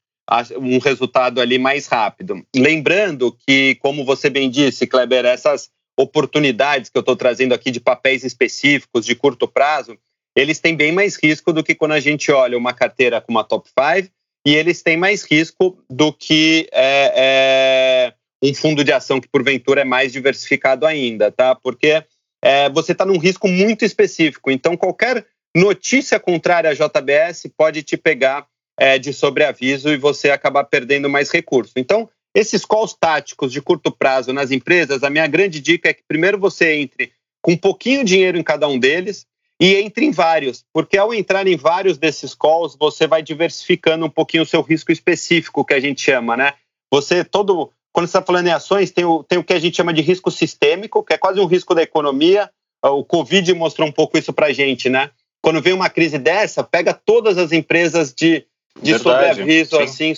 um 0.57 0.79
resultado 0.79 1.39
ali 1.39 1.57
mais 1.57 1.87
rápido. 1.87 2.45
Lembrando 2.55 3.31
que, 3.45 3.75
como 3.75 4.03
você 4.03 4.29
bem 4.29 4.49
disse, 4.49 4.87
Kleber, 4.87 5.25
essas 5.25 5.69
oportunidades 5.97 6.89
que 6.89 6.97
eu 6.97 7.01
estou 7.01 7.15
trazendo 7.15 7.53
aqui 7.53 7.71
de 7.71 7.79
papéis 7.79 8.23
específicos 8.23 9.05
de 9.05 9.15
curto 9.15 9.47
prazo, 9.47 9.97
eles 10.35 10.59
têm 10.59 10.75
bem 10.75 10.91
mais 10.91 11.15
risco 11.15 11.53
do 11.53 11.63
que 11.63 11.73
quando 11.73 11.93
a 11.93 11.99
gente 11.99 12.31
olha 12.31 12.57
uma 12.57 12.73
carteira 12.73 13.21
com 13.21 13.31
uma 13.31 13.43
top 13.43 13.69
5 13.69 14.09
e 14.45 14.53
eles 14.53 14.81
têm 14.83 14.97
mais 14.97 15.23
risco 15.23 15.77
do 15.89 16.11
que 16.11 16.67
é, 16.71 17.13
é, 17.15 18.13
um 18.43 18.53
fundo 18.53 18.83
de 18.83 18.91
ação 18.91 19.21
que 19.21 19.29
porventura 19.29 19.81
é 19.81 19.85
mais 19.85 20.11
diversificado 20.11 20.85
ainda, 20.85 21.31
tá? 21.31 21.55
Porque 21.55 22.03
é, 22.43 22.69
você 22.69 22.91
está 22.91 23.05
num 23.05 23.17
risco 23.17 23.47
muito 23.47 23.85
específico. 23.85 24.51
Então, 24.51 24.75
qualquer 24.75 25.25
notícia 25.55 26.19
contrária 26.19 26.69
à 26.69 26.73
JBS 26.73 27.49
pode 27.57 27.81
te 27.81 27.95
pegar 27.95 28.45
é, 28.77 28.97
de 28.97 29.13
sobreaviso 29.13 29.89
e 29.89 29.97
você 29.97 30.29
acabar 30.29 30.63
perdendo 30.65 31.09
mais 31.09 31.31
recurso. 31.31 31.73
Então, 31.77 32.09
esses 32.33 32.65
calls 32.65 32.93
táticos 32.93 33.51
de 33.51 33.61
curto 33.61 33.91
prazo 33.91 34.33
nas 34.33 34.51
empresas, 34.51 35.03
a 35.03 35.09
minha 35.09 35.25
grande 35.27 35.61
dica 35.61 35.89
é 35.89 35.93
que 35.93 36.03
primeiro 36.05 36.37
você 36.37 36.73
entre 36.73 37.13
com 37.41 37.53
um 37.53 37.57
pouquinho 37.57 38.03
de 38.03 38.13
dinheiro 38.13 38.37
em 38.37 38.43
cada 38.43 38.67
um 38.67 38.77
deles 38.77 39.25
e 39.61 39.75
entre 39.75 40.05
em 40.05 40.11
vários, 40.11 40.65
porque 40.73 40.97
ao 40.97 41.13
entrar 41.13 41.47
em 41.47 41.55
vários 41.55 41.97
desses 41.97 42.35
calls, 42.35 42.75
você 42.77 43.07
vai 43.07 43.21
diversificando 43.21 44.05
um 44.05 44.09
pouquinho 44.09 44.43
o 44.43 44.45
seu 44.45 44.61
risco 44.61 44.91
específico, 44.91 45.63
que 45.63 45.73
a 45.73 45.79
gente 45.79 46.01
chama, 46.01 46.35
né? 46.35 46.53
Você 46.91 47.23
todo. 47.23 47.71
Quando 47.93 48.07
você 48.07 48.17
está 48.17 48.21
falando 48.21 48.47
em 48.47 48.51
ações, 48.51 48.91
tem 48.91 49.05
o, 49.05 49.23
tem 49.23 49.37
o 49.37 49.43
que 49.43 49.53
a 49.53 49.59
gente 49.59 49.77
chama 49.77 49.93
de 49.93 50.01
risco 50.01 50.29
sistêmico, 50.29 51.01
que 51.01 51.13
é 51.13 51.17
quase 51.17 51.39
um 51.39 51.45
risco 51.45 51.73
da 51.73 51.81
economia. 51.81 52.49
O 52.83 53.05
Covid 53.05 53.53
mostrou 53.53 53.87
um 53.87 53.91
pouco 53.91 54.17
isso 54.17 54.33
para 54.33 54.47
a 54.47 54.51
gente, 54.51 54.89
né? 54.89 55.11
Quando 55.41 55.61
vem 55.61 55.71
uma 55.71 55.89
crise 55.89 56.17
dessa, 56.17 56.61
pega 56.61 56.93
todas 56.93 57.37
as 57.37 57.53
empresas 57.53 58.13
de, 58.13 58.45
de 58.81 58.97
sobreaviso, 58.99 59.79
assim, 59.79 60.13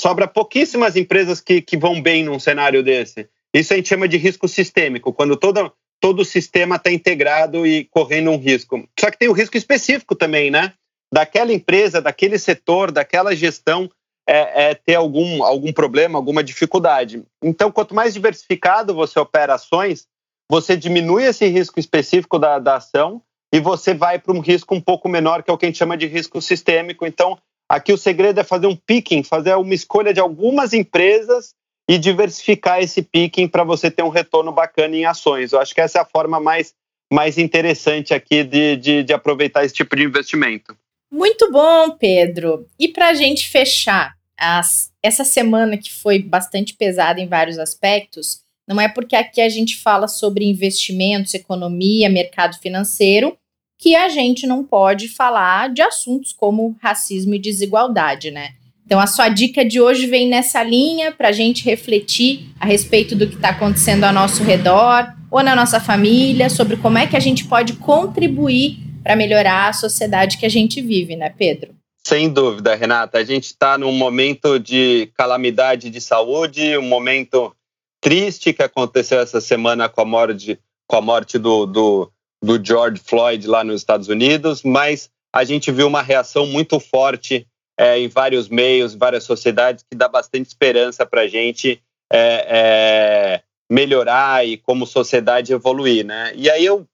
sobra 0.00 0.26
pouquíssimas 0.26 0.96
empresas 0.96 1.40
que, 1.40 1.60
que 1.60 1.76
vão 1.76 2.00
bem 2.00 2.24
num 2.24 2.38
cenário 2.38 2.82
desse. 2.82 3.28
Isso 3.54 3.72
a 3.72 3.76
gente 3.76 3.88
chama 3.88 4.08
de 4.08 4.16
risco 4.16 4.48
sistêmico, 4.48 5.12
quando 5.12 5.36
todo, 5.36 5.72
todo 6.00 6.20
o 6.20 6.24
sistema 6.24 6.76
está 6.76 6.90
integrado 6.90 7.66
e 7.66 7.84
correndo 7.84 8.30
um 8.30 8.38
risco. 8.38 8.88
Só 8.98 9.10
que 9.10 9.18
tem 9.18 9.28
o 9.28 9.32
risco 9.32 9.56
específico 9.56 10.14
também, 10.14 10.50
né? 10.50 10.72
Daquela 11.12 11.52
empresa, 11.52 12.00
daquele 12.00 12.38
setor, 12.38 12.90
daquela 12.90 13.36
gestão 13.36 13.90
é, 14.26 14.70
é 14.70 14.74
ter 14.74 14.94
algum, 14.94 15.44
algum 15.44 15.72
problema, 15.72 16.18
alguma 16.18 16.42
dificuldade. 16.42 17.22
Então, 17.42 17.70
quanto 17.70 17.94
mais 17.94 18.14
diversificado 18.14 18.94
você 18.94 19.18
opera 19.20 19.54
ações, 19.54 20.06
você 20.50 20.76
diminui 20.76 21.24
esse 21.24 21.46
risco 21.46 21.78
específico 21.78 22.38
da, 22.38 22.58
da 22.58 22.76
ação 22.76 23.22
e 23.52 23.60
você 23.60 23.92
vai 23.92 24.18
para 24.18 24.32
um 24.32 24.40
risco 24.40 24.74
um 24.74 24.80
pouco 24.80 25.08
menor, 25.08 25.42
que 25.42 25.50
é 25.50 25.54
o 25.54 25.58
que 25.58 25.66
a 25.66 25.68
gente 25.68 25.78
chama 25.78 25.96
de 25.96 26.06
risco 26.06 26.40
sistêmico. 26.40 27.06
Então, 27.06 27.38
Aqui 27.72 27.90
o 27.90 27.96
segredo 27.96 28.38
é 28.38 28.44
fazer 28.44 28.66
um 28.66 28.76
picking, 28.76 29.22
fazer 29.22 29.54
uma 29.54 29.72
escolha 29.72 30.12
de 30.12 30.20
algumas 30.20 30.74
empresas 30.74 31.54
e 31.88 31.96
diversificar 31.96 32.82
esse 32.82 33.00
picking 33.00 33.48
para 33.48 33.64
você 33.64 33.90
ter 33.90 34.02
um 34.02 34.10
retorno 34.10 34.52
bacana 34.52 34.94
em 34.94 35.06
ações. 35.06 35.52
Eu 35.52 35.58
acho 35.58 35.74
que 35.74 35.80
essa 35.80 35.98
é 35.98 36.02
a 36.02 36.04
forma 36.04 36.38
mais, 36.38 36.74
mais 37.10 37.38
interessante 37.38 38.12
aqui 38.12 38.44
de, 38.44 38.76
de, 38.76 39.02
de 39.02 39.12
aproveitar 39.14 39.64
esse 39.64 39.72
tipo 39.72 39.96
de 39.96 40.02
investimento. 40.02 40.76
Muito 41.10 41.50
bom, 41.50 41.92
Pedro. 41.92 42.66
E 42.78 42.88
para 42.88 43.08
a 43.08 43.14
gente 43.14 43.48
fechar 43.48 44.16
as, 44.38 44.92
essa 45.02 45.24
semana 45.24 45.78
que 45.78 45.90
foi 45.90 46.18
bastante 46.18 46.74
pesada 46.74 47.22
em 47.22 47.26
vários 47.26 47.58
aspectos, 47.58 48.42
não 48.68 48.78
é 48.78 48.86
porque 48.86 49.16
aqui 49.16 49.40
a 49.40 49.48
gente 49.48 49.78
fala 49.78 50.08
sobre 50.08 50.44
investimentos, 50.44 51.32
economia, 51.32 52.10
mercado 52.10 52.58
financeiro, 52.58 53.34
que 53.82 53.96
a 53.96 54.08
gente 54.08 54.46
não 54.46 54.62
pode 54.62 55.08
falar 55.08 55.68
de 55.68 55.82
assuntos 55.82 56.32
como 56.32 56.76
racismo 56.80 57.34
e 57.34 57.38
desigualdade, 57.40 58.30
né? 58.30 58.50
Então, 58.86 59.00
a 59.00 59.08
sua 59.08 59.28
dica 59.28 59.64
de 59.64 59.80
hoje 59.80 60.06
vem 60.06 60.28
nessa 60.28 60.62
linha 60.62 61.10
para 61.10 61.30
a 61.30 61.32
gente 61.32 61.64
refletir 61.64 62.48
a 62.60 62.64
respeito 62.64 63.16
do 63.16 63.26
que 63.26 63.34
está 63.34 63.48
acontecendo 63.48 64.04
ao 64.04 64.12
nosso 64.12 64.44
redor 64.44 65.12
ou 65.28 65.42
na 65.42 65.56
nossa 65.56 65.80
família, 65.80 66.48
sobre 66.48 66.76
como 66.76 66.96
é 66.96 67.08
que 67.08 67.16
a 67.16 67.20
gente 67.20 67.44
pode 67.46 67.72
contribuir 67.72 68.78
para 69.02 69.16
melhorar 69.16 69.70
a 69.70 69.72
sociedade 69.72 70.38
que 70.38 70.46
a 70.46 70.50
gente 70.50 70.80
vive, 70.80 71.16
né, 71.16 71.34
Pedro? 71.36 71.74
Sem 72.06 72.28
dúvida, 72.28 72.76
Renata. 72.76 73.18
A 73.18 73.24
gente 73.24 73.46
está 73.46 73.76
num 73.76 73.92
momento 73.92 74.60
de 74.60 75.10
calamidade 75.16 75.90
de 75.90 76.00
saúde, 76.00 76.78
um 76.78 76.82
momento 76.82 77.52
triste 78.00 78.52
que 78.52 78.62
aconteceu 78.62 79.18
essa 79.18 79.40
semana 79.40 79.88
com 79.88 80.02
a 80.02 80.04
morte, 80.04 80.56
com 80.86 80.96
a 80.96 81.00
morte 81.00 81.36
do, 81.36 81.66
do 81.66 82.11
do 82.42 82.62
George 82.62 83.00
Floyd 83.04 83.46
lá 83.46 83.62
nos 83.62 83.80
Estados 83.80 84.08
Unidos, 84.08 84.62
mas 84.62 85.08
a 85.32 85.44
gente 85.44 85.70
viu 85.70 85.86
uma 85.86 86.02
reação 86.02 86.46
muito 86.46 86.80
forte 86.80 87.46
é, 87.78 87.98
em 87.98 88.08
vários 88.08 88.48
meios, 88.48 88.94
várias 88.94 89.24
sociedades, 89.24 89.84
que 89.88 89.96
dá 89.96 90.08
bastante 90.08 90.46
esperança 90.46 91.06
para 91.06 91.22
a 91.22 91.28
gente 91.28 91.82
é, 92.12 92.46
é, 92.48 93.42
melhorar 93.70 94.46
e 94.46 94.58
como 94.58 94.86
sociedade 94.86 95.52
evoluir, 95.52 96.04
né? 96.04 96.32
E 96.34 96.50
aí 96.50 96.64
eu, 96.64 96.86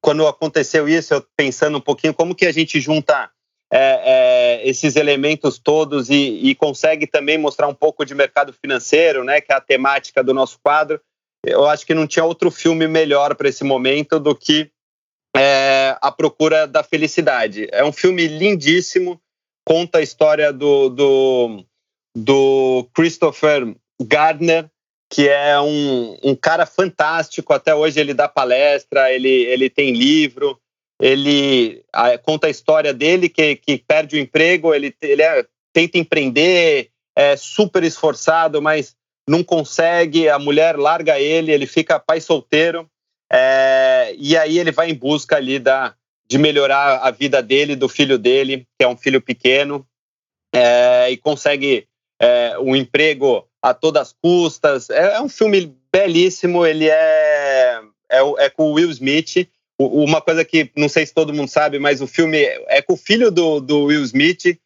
quando 0.00 0.26
aconteceu 0.26 0.88
isso, 0.88 1.14
eu 1.14 1.26
pensando 1.36 1.78
um 1.78 1.80
pouquinho 1.80 2.14
como 2.14 2.34
que 2.34 2.46
a 2.46 2.52
gente 2.52 2.80
junta 2.80 3.30
é, 3.72 4.60
é, 4.62 4.68
esses 4.68 4.94
elementos 4.94 5.58
todos 5.58 6.10
e, 6.10 6.14
e, 6.14 6.54
consegue 6.54 7.08
também 7.08 7.36
mostrar 7.36 7.66
um 7.66 7.74
pouco 7.74 8.04
de 8.04 8.14
mercado 8.14 8.52
financeiro, 8.52 9.24
né? 9.24 9.40
Que 9.40 9.52
é 9.52 9.56
a 9.56 9.60
temática 9.60 10.22
do 10.22 10.32
nosso 10.32 10.60
quadro. 10.62 11.00
Eu 11.44 11.66
acho 11.66 11.84
que 11.84 11.92
não 11.92 12.06
tinha 12.06 12.24
outro 12.24 12.50
filme 12.50 12.86
melhor 12.86 13.34
para 13.34 13.48
esse 13.48 13.64
momento 13.64 14.20
do 14.20 14.34
que 14.34 14.70
é, 15.36 15.96
A 16.00 16.12
Procura 16.12 16.66
da 16.66 16.82
Felicidade. 16.82 17.68
É 17.72 17.84
um 17.84 17.92
filme 17.92 18.26
lindíssimo, 18.26 19.20
conta 19.66 19.98
a 19.98 20.02
história 20.02 20.52
do, 20.52 20.88
do, 20.88 21.64
do 22.16 22.88
Christopher 22.94 23.74
Gardner, 24.00 24.70
que 25.10 25.28
é 25.28 25.60
um, 25.60 26.16
um 26.22 26.34
cara 26.34 26.66
fantástico. 26.66 27.52
Até 27.52 27.74
hoje 27.74 28.00
ele 28.00 28.14
dá 28.14 28.28
palestra, 28.28 29.12
ele, 29.12 29.28
ele 29.28 29.68
tem 29.68 29.92
livro, 29.92 30.58
ele 31.00 31.84
a, 31.92 32.16
conta 32.18 32.46
a 32.46 32.50
história 32.50 32.92
dele 32.92 33.28
que, 33.28 33.56
que 33.56 33.78
perde 33.78 34.16
o 34.16 34.18
emprego, 34.18 34.74
ele, 34.74 34.94
ele 35.02 35.22
é, 35.22 35.46
tenta 35.72 35.98
empreender, 35.98 36.90
é 37.16 37.36
super 37.36 37.82
esforçado, 37.82 38.62
mas 38.62 38.96
não 39.28 39.42
consegue. 39.42 40.28
A 40.28 40.38
mulher 40.38 40.76
larga 40.78 41.18
ele, 41.18 41.52
ele 41.52 41.66
fica 41.66 41.98
pai 41.98 42.20
solteiro. 42.20 42.88
É, 43.36 44.14
e 44.16 44.36
aí 44.36 44.60
ele 44.60 44.70
vai 44.70 44.90
em 44.90 44.94
busca 44.94 45.34
ali 45.34 45.58
da, 45.58 45.92
de 46.28 46.38
melhorar 46.38 46.98
a 46.98 47.10
vida 47.10 47.42
dele, 47.42 47.74
do 47.74 47.88
filho 47.88 48.16
dele, 48.16 48.64
que 48.78 48.84
é 48.84 48.88
um 48.88 48.96
filho 48.96 49.20
pequeno, 49.20 49.84
é, 50.54 51.10
e 51.10 51.16
consegue 51.16 51.88
é, 52.20 52.56
um 52.60 52.76
emprego 52.76 53.44
a 53.60 53.74
todas 53.74 54.02
as 54.02 54.14
custas. 54.22 54.88
É, 54.88 55.14
é 55.14 55.20
um 55.20 55.28
filme 55.28 55.76
belíssimo, 55.92 56.64
ele 56.64 56.88
é, 56.88 57.80
é, 58.08 58.20
é 58.38 58.50
com 58.50 58.70
o 58.70 58.74
Will 58.74 58.90
Smith. 58.90 59.48
uma 59.80 60.20
coisa 60.20 60.44
que 60.44 60.70
não 60.76 60.88
sei 60.88 61.04
se 61.04 61.12
todo 61.12 61.34
mundo 61.34 61.48
sabe, 61.48 61.80
mas 61.80 62.00
o 62.00 62.06
filme 62.06 62.38
é 62.68 62.80
com 62.80 62.92
o 62.92 62.96
filho 62.96 63.32
do, 63.32 63.58
do 63.58 63.86
Will 63.86 64.04
Smith, 64.04 64.46
é, 64.46 64.58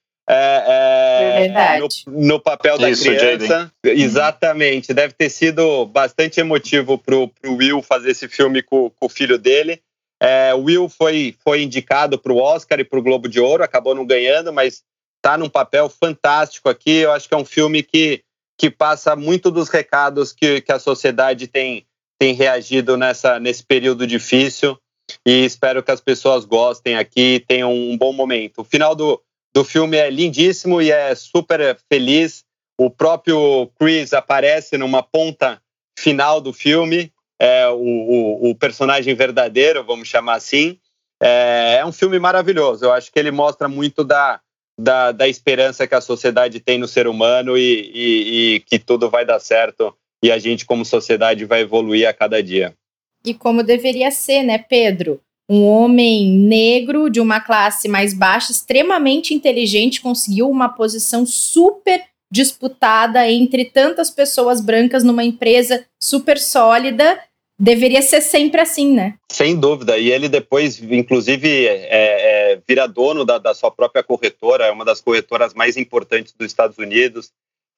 é, 1.47 1.79
no, 1.79 1.89
no, 2.07 2.41
papel 2.41 2.79
da 2.79 2.91
Isso, 2.91 3.05
criança. 3.05 3.73
Exatamente. 3.85 4.95
Deve 4.95 5.13
ter 5.13 5.31
sido 5.31 5.87
bastante 5.87 6.41
emotivo 6.41 6.99
para 6.99 7.17
o 7.17 7.31
Will 7.45 7.83
fazer 7.83 8.11
esse 8.11 8.29
filme 8.29 8.63
com, 8.63 8.91
com, 8.91 9.07
o 9.07 9.09
filho 9.09 9.39
dele. 9.39 9.81
É, 10.21 10.55
Will 10.55 10.89
foi, 10.89 11.35
foi 11.45 11.63
indicado 11.63 12.19
para 12.19 12.33
o 12.33 12.39
Oscar 12.39 12.81
e 12.81 12.85
para 12.85 12.99
o 12.99 13.03
Globo 13.03 13.29
de 13.29 13.41
Ouro, 13.41 13.63
acabou 13.63 13.95
não 13.95 14.05
ganhando, 14.05 14.53
mas 14.53 14.83
está 15.17 15.37
num 15.39 15.49
papel 15.49 15.89
fantástico 15.89 16.69
aqui. 16.69 16.99
Eu 16.99 17.13
acho 17.13 17.29
que 17.29 17.35
é 17.35 17.39
um 17.39 17.45
filme 17.45 17.83
que, 17.83 18.23
que 18.59 18.71
passa 18.71 19.15
muito 19.15 19.51
dos 19.51 19.69
recados 19.69 20.33
que, 20.33 20.61
que 20.61 20.73
a 20.73 20.79
sociedade 20.79 21.47
tem, 21.47 21.87
tem 22.19 22.35
reagido 22.35 22.97
nessa, 22.97 23.39
nesse 23.39 23.63
período 23.63 24.07
difícil. 24.07 24.79
E 25.27 25.45
espero 25.45 25.83
que 25.83 25.91
as 25.91 26.01
pessoas 26.01 26.45
gostem 26.45 26.97
aqui 26.97 27.37
e 27.37 27.41
tenham 27.41 27.73
um 27.73 27.97
bom 27.97 28.13
momento. 28.13 28.61
O 28.61 28.65
final 28.65 28.95
do, 28.95 29.21
do 29.55 29.65
filme 29.65 29.97
é 29.97 30.11
lindíssimo 30.11 30.81
e 30.81 30.91
é 30.91 31.15
super 31.15 31.79
feliz. 31.91 32.45
O 32.79 32.91
próprio 32.91 33.71
Chris 33.79 34.13
aparece 34.13 34.79
numa 34.79 35.03
ponta 35.03 35.61
final 35.99 36.41
do 36.41 36.53
filme, 36.53 37.13
é 37.41 37.69
o, 37.69 37.77
o, 37.77 38.51
o 38.51 38.55
personagem 38.55 39.15
verdadeiro, 39.15 39.85
vamos 39.85 40.09
chamar 40.09 40.35
assim. 40.35 40.79
É, 41.21 41.79
é, 41.81 41.87
um 41.87 41.93
filme 41.93 42.19
maravilhoso. 42.19 42.85
Eu 42.85 42.93
acho 42.93 43.13
que 43.13 43.19
ele 43.19 43.33
mostra 43.33 43.69
muito 43.69 44.05
da, 44.05 44.41
da, 44.79 45.11
da 45.11 45.27
esperança 45.27 45.87
que 45.87 45.95
a 45.95 46.01
sociedade 46.01 46.61
tem 46.61 46.79
no 46.79 46.87
ser 46.87 47.09
humano 47.09 47.59
e, 47.59 47.91
e, 47.95 48.55
e 48.55 48.61
que 48.61 48.79
tudo 48.79 49.11
vai 49.11 49.25
dar 49.25 49.41
certo 49.41 49.95
e 50.23 50.33
a 50.33 50.39
gente, 50.39 50.67
como 50.67 50.85
sociedade, 50.85 51.45
vai 51.45 51.61
evoluir 51.61 52.09
a 52.09 52.13
cada 52.13 52.43
dia. 52.43 52.75
E 53.25 53.35
como 53.35 53.63
deveria 53.63 54.11
ser, 54.11 54.43
né, 54.43 54.59
Pedro? 54.59 55.21
Um 55.49 55.65
homem 55.65 56.29
negro 56.31 57.09
de 57.09 57.21
uma 57.21 57.41
classe 57.41 57.89
mais 57.89 58.13
baixa, 58.13 58.53
extremamente 58.53 59.33
inteligente, 59.33 60.01
conseguiu 60.01 60.51
uma 60.51 60.69
posição 60.69 61.25
super 61.25 62.05
disputada 62.31 63.31
entre 63.31 63.65
tantas 63.65 64.11
pessoas 64.11 64.61
brancas 64.61 65.03
numa 65.03 65.25
empresa 65.25 65.87
super 65.99 66.39
sólida 66.39 67.19
deveria 67.59 68.01
ser 68.01 68.21
sempre 68.21 68.61
assim, 68.61 68.95
né? 68.95 69.15
Sem 69.33 69.59
dúvida. 69.59 69.99
E 69.99 70.11
ele 70.11 70.29
depois, 70.29 70.81
inclusive, 70.81 71.67
é, 71.67 72.53
é, 72.53 72.63
vira 72.67 72.87
dono 72.87 73.25
da, 73.25 73.39
da, 73.39 73.55
sua 73.55 73.71
própria 73.71 74.03
corretora, 74.03 74.67
é 74.67 74.71
uma 74.71 74.85
das 74.85 75.01
corretoras 75.01 75.53
mais 75.55 75.77
importantes 75.77 76.33
dos 76.33 76.47
Estados 76.47 76.79
Unidos. 76.79 77.33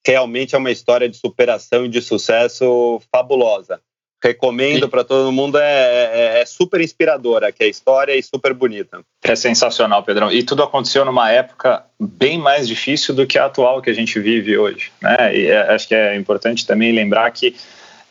Realmente 0.05 0.55
é 0.55 0.57
uma 0.57 0.71
história 0.71 1.09
de 1.09 1.17
superação 1.17 1.85
e 1.85 1.89
de 1.89 2.01
sucesso 2.01 3.01
fabulosa. 3.11 3.81
Recomendo 4.23 4.87
para 4.87 5.03
todo 5.03 5.31
mundo, 5.31 5.57
é, 5.57 5.63
é, 5.63 6.41
é, 6.41 6.45
super 6.45 6.79
inspiradora, 6.79 7.51
que 7.51 7.63
é 7.63 7.67
história 7.67 8.15
e 8.15 8.21
super 8.21 8.53
bonita. 8.53 9.01
É 9.23 9.35
sensacional, 9.35 10.03
Pedrão. 10.03 10.31
E 10.31 10.43
tudo 10.43 10.61
aconteceu 10.61 11.03
numa 11.03 11.31
época 11.31 11.83
bem 11.99 12.37
mais 12.37 12.67
difícil 12.67 13.15
do 13.15 13.25
que 13.25 13.39
a 13.39 13.45
atual 13.45 13.81
que 13.81 13.89
a 13.89 13.93
gente 13.93 14.19
vive 14.19 14.57
hoje. 14.57 14.91
Né? 15.01 15.35
E 15.35 15.45
é, 15.47 15.73
acho 15.73 15.87
que 15.87 15.95
é 15.95 16.15
importante 16.15 16.67
também 16.67 16.91
lembrar 16.91 17.31
que 17.31 17.55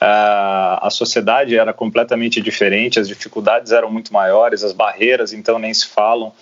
a 0.03 0.89
sociedade 0.91 1.57
era 1.57 1.75
completamente 1.75 2.41
diferente, 2.41 2.99
as 2.99 3.07
dificuldades 3.07 3.71
eram 3.71 3.91
muito 3.91 4.13
maiores, 4.15 4.65
as 4.65 4.73
barreiras 4.73 5.35
então 5.35 5.59
nem 5.59 5.75
se 5.75 5.87
falam. 5.87 6.33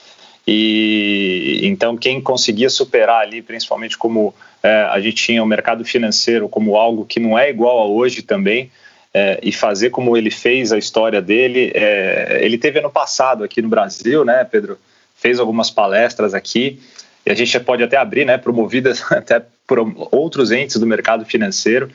E 0.47 1.61
então 1.65 1.97
quem 1.97 2.21
conseguia 2.21 2.71
superar 2.71 3.21
ali, 3.21 3.43
principalmente 3.43 3.99
como 3.99 4.33
é, 4.63 4.89
a 4.91 5.01
gente 5.01 5.17
tinha 5.17 5.43
o 5.43 5.47
mercado 5.47 5.85
financeiro 5.85 6.49
como 6.49 6.77
algo 6.77 7.05
que 7.05 7.21
não 7.21 7.39
é 7.39 7.51
igual 7.51 7.81
a 7.81 7.87
hoje 7.87 8.23
também, 8.23 8.71
é, 9.13 9.39
e 9.43 9.53
fazer 9.53 9.91
como 9.91 10.17
ele 10.17 10.31
fez 10.31 10.73
a 10.73 10.79
história 10.79 11.21
dele, 11.21 11.73
é, 11.75 12.41
ele 12.43 12.59
teve 12.59 12.79
ano 12.79 12.91
passado 12.91 13.45
aqui 13.45 13.63
no 13.63 13.69
Brasil, 13.69 14.25
né, 14.25 14.45
Pedro? 14.45 14.79
Fez 15.17 15.41
algumas 15.41 15.71
palestras 15.71 16.35
aqui 16.35 16.81
e 17.27 17.31
a 17.31 17.35
gente 17.35 17.59
pode 17.61 17.83
até 17.83 17.97
abrir, 17.97 18.25
né, 18.25 18.39
promovidas 18.39 19.03
até 19.13 19.43
por 19.67 19.79
outros 20.11 20.51
entes 20.51 20.77
do 20.77 20.87
mercado 20.87 21.25
financeiro. 21.25 21.91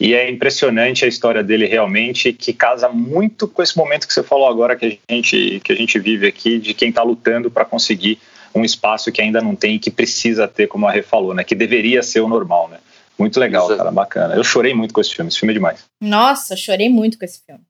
E 0.00 0.14
é 0.14 0.28
impressionante 0.28 1.04
a 1.04 1.08
história 1.08 1.42
dele 1.42 1.66
realmente, 1.66 2.32
que 2.32 2.52
casa 2.52 2.88
muito 2.88 3.46
com 3.46 3.62
esse 3.62 3.76
momento 3.76 4.06
que 4.06 4.12
você 4.12 4.22
falou 4.22 4.48
agora 4.48 4.74
que 4.74 4.98
a 5.08 5.12
gente, 5.12 5.60
que 5.62 5.72
a 5.72 5.76
gente 5.76 5.98
vive 5.98 6.26
aqui, 6.26 6.58
de 6.58 6.74
quem 6.74 6.88
está 6.88 7.02
lutando 7.02 7.50
para 7.50 7.64
conseguir 7.64 8.18
um 8.54 8.64
espaço 8.64 9.12
que 9.12 9.22
ainda 9.22 9.40
não 9.40 9.54
tem 9.54 9.76
e 9.76 9.78
que 9.78 9.90
precisa 9.90 10.48
ter, 10.48 10.66
como 10.66 10.86
a 10.86 10.90
Rê 10.90 11.02
falou, 11.02 11.34
né? 11.34 11.44
Que 11.44 11.54
deveria 11.54 12.02
ser 12.02 12.20
o 12.20 12.28
normal, 12.28 12.68
né? 12.68 12.78
Muito 13.18 13.38
legal, 13.38 13.66
Exato. 13.66 13.78
cara, 13.78 13.90
bacana. 13.90 14.34
Eu 14.34 14.44
chorei 14.44 14.74
muito 14.74 14.92
com 14.92 15.00
esse 15.00 15.14
filme, 15.14 15.28
esse 15.28 15.38
filme 15.38 15.52
é 15.52 15.54
demais. 15.54 15.84
Nossa, 16.00 16.56
chorei 16.56 16.88
muito 16.88 17.18
com 17.18 17.24
esse 17.24 17.40
filme. 17.44 17.62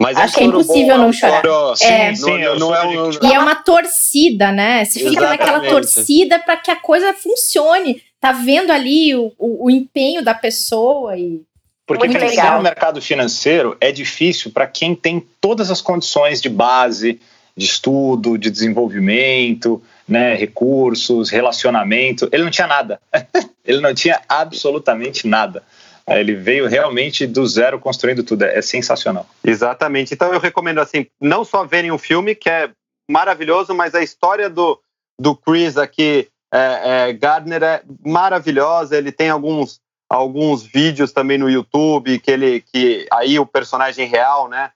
Mas 0.00 0.16
Acho 0.16 0.36
que 0.36 0.44
é 0.44 0.46
impossível 0.46 0.96
bom, 0.96 1.02
não 1.02 1.12
chorar. 1.12 1.42
Choro, 1.42 1.72
é, 1.80 2.14
sim, 2.14 2.24
sim, 2.24 2.38
não, 2.38 2.56
não 2.56 2.74
é 2.74 2.86
um... 2.86 3.10
E 3.10 3.34
é 3.34 3.38
uma 3.38 3.56
torcida, 3.56 4.52
né? 4.52 4.84
Você 4.84 5.00
fica 5.00 5.10
Exatamente. 5.10 5.40
naquela 5.40 5.68
torcida 5.68 6.38
para 6.38 6.56
que 6.56 6.70
a 6.70 6.76
coisa 6.76 7.12
funcione. 7.14 8.02
Tá 8.20 8.32
vendo 8.32 8.72
ali 8.72 9.14
o, 9.14 9.32
o, 9.38 9.66
o 9.66 9.70
empenho 9.70 10.22
da 10.22 10.34
pessoa 10.34 11.16
e 11.16 11.42
porque 11.88 12.06
Muito 12.06 12.18
crescer 12.18 12.36
legal. 12.36 12.58
no 12.58 12.62
mercado 12.62 13.00
financeiro 13.00 13.74
é 13.80 13.90
difícil 13.90 14.50
para 14.50 14.66
quem 14.66 14.94
tem 14.94 15.26
todas 15.40 15.70
as 15.70 15.80
condições 15.80 16.38
de 16.38 16.50
base, 16.50 17.18
de 17.56 17.64
estudo, 17.64 18.36
de 18.36 18.50
desenvolvimento, 18.50 19.82
né, 20.06 20.34
recursos, 20.34 21.30
relacionamento. 21.30 22.28
Ele 22.30 22.44
não 22.44 22.50
tinha 22.50 22.66
nada. 22.66 23.00
Ele 23.68 23.82
não 23.82 23.94
tinha 23.94 24.20
absolutamente 24.26 25.28
nada. 25.28 25.62
Ele 26.08 26.34
veio 26.34 26.66
realmente 26.66 27.26
do 27.26 27.46
zero 27.46 27.78
construindo 27.78 28.24
tudo. 28.24 28.42
É 28.42 28.62
sensacional. 28.62 29.26
Exatamente. 29.44 30.14
Então 30.14 30.32
eu 30.32 30.40
recomendo 30.40 30.78
assim, 30.78 31.06
não 31.20 31.44
só 31.44 31.64
verem 31.64 31.92
o 31.92 31.98
filme, 31.98 32.34
que 32.34 32.48
é 32.48 32.70
maravilhoso, 33.10 33.74
mas 33.74 33.94
a 33.94 34.02
história 34.02 34.48
do, 34.48 34.80
do 35.20 35.36
Chris 35.36 35.76
aqui, 35.76 36.28
é, 36.52 37.08
é, 37.10 37.12
Gardner, 37.12 37.62
é 37.62 37.82
maravilhosa. 38.04 38.96
Ele 38.96 39.12
tem 39.12 39.28
alguns 39.28 39.80
alguns 40.10 40.62
vídeos 40.62 41.12
também 41.12 41.36
no 41.36 41.50
YouTube 41.50 42.18
que 42.18 42.30
ele 42.30 42.62
que 42.62 43.06
aí 43.12 43.38
o 43.38 43.44
personagem 43.44 44.08
real, 44.08 44.48
né, 44.48 44.70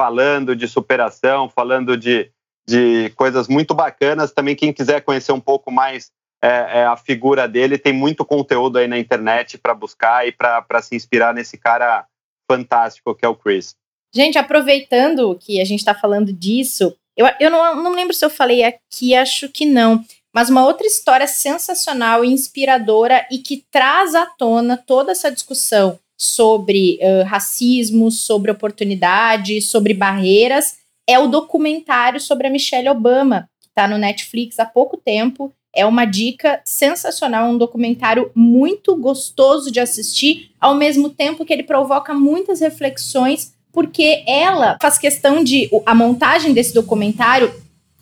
falando 0.00 0.56
de 0.56 0.66
superação, 0.66 1.50
falando 1.50 1.94
de, 1.94 2.30
de 2.66 3.10
coisas 3.14 3.46
muito 3.46 3.74
bacanas. 3.74 4.32
Também 4.32 4.56
quem 4.56 4.72
quiser 4.72 5.02
conhecer 5.02 5.32
um 5.32 5.40
pouco 5.40 5.70
mais 5.70 6.10
é, 6.42 6.80
é 6.80 6.84
a 6.84 6.96
figura 6.96 7.48
dele, 7.48 7.78
tem 7.78 7.92
muito 7.92 8.24
conteúdo 8.24 8.78
aí 8.78 8.86
na 8.86 8.98
internet 8.98 9.58
para 9.58 9.74
buscar 9.74 10.26
e 10.26 10.32
para 10.32 10.82
se 10.82 10.94
inspirar 10.94 11.34
nesse 11.34 11.56
cara 11.56 12.06
fantástico 12.50 13.14
que 13.14 13.24
é 13.24 13.28
o 13.28 13.34
Chris. 13.34 13.74
Gente, 14.14 14.38
aproveitando 14.38 15.36
que 15.38 15.60
a 15.60 15.64
gente 15.64 15.80
está 15.80 15.94
falando 15.94 16.32
disso, 16.32 16.96
eu, 17.16 17.26
eu 17.38 17.50
não, 17.50 17.82
não 17.82 17.92
lembro 17.92 18.14
se 18.14 18.24
eu 18.24 18.30
falei 18.30 18.64
aqui, 18.64 19.14
acho 19.14 19.48
que 19.48 19.66
não 19.66 20.02
mas 20.38 20.50
uma 20.50 20.64
outra 20.64 20.86
história 20.86 21.26
sensacional 21.26 22.24
e 22.24 22.28
inspiradora 22.28 23.26
e 23.30 23.38
que 23.38 23.64
traz 23.70 24.14
à 24.14 24.26
tona 24.26 24.76
toda 24.76 25.12
essa 25.12 25.32
discussão 25.32 25.98
sobre 26.16 26.98
uh, 27.02 27.24
racismo, 27.24 28.10
sobre 28.10 28.50
oportunidade, 28.50 29.60
sobre 29.60 29.94
barreiras, 29.94 30.76
é 31.08 31.18
o 31.18 31.28
documentário 31.28 32.20
sobre 32.20 32.46
a 32.46 32.50
Michelle 32.50 32.88
Obama, 32.88 33.48
que 33.60 33.68
está 33.68 33.88
no 33.88 33.96
Netflix 33.96 34.58
há 34.58 34.66
pouco 34.66 34.96
tempo. 34.96 35.52
É 35.78 35.86
uma 35.86 36.04
dica 36.04 36.60
sensacional, 36.64 37.48
um 37.48 37.56
documentário 37.56 38.32
muito 38.34 38.96
gostoso 38.96 39.70
de 39.70 39.78
assistir, 39.78 40.50
ao 40.60 40.74
mesmo 40.74 41.08
tempo 41.08 41.44
que 41.44 41.52
ele 41.52 41.62
provoca 41.62 42.12
muitas 42.12 42.58
reflexões, 42.58 43.54
porque 43.72 44.24
ela 44.26 44.76
faz 44.82 44.98
questão 44.98 45.44
de. 45.44 45.70
A 45.86 45.94
montagem 45.94 46.52
desse 46.52 46.74
documentário 46.74 47.54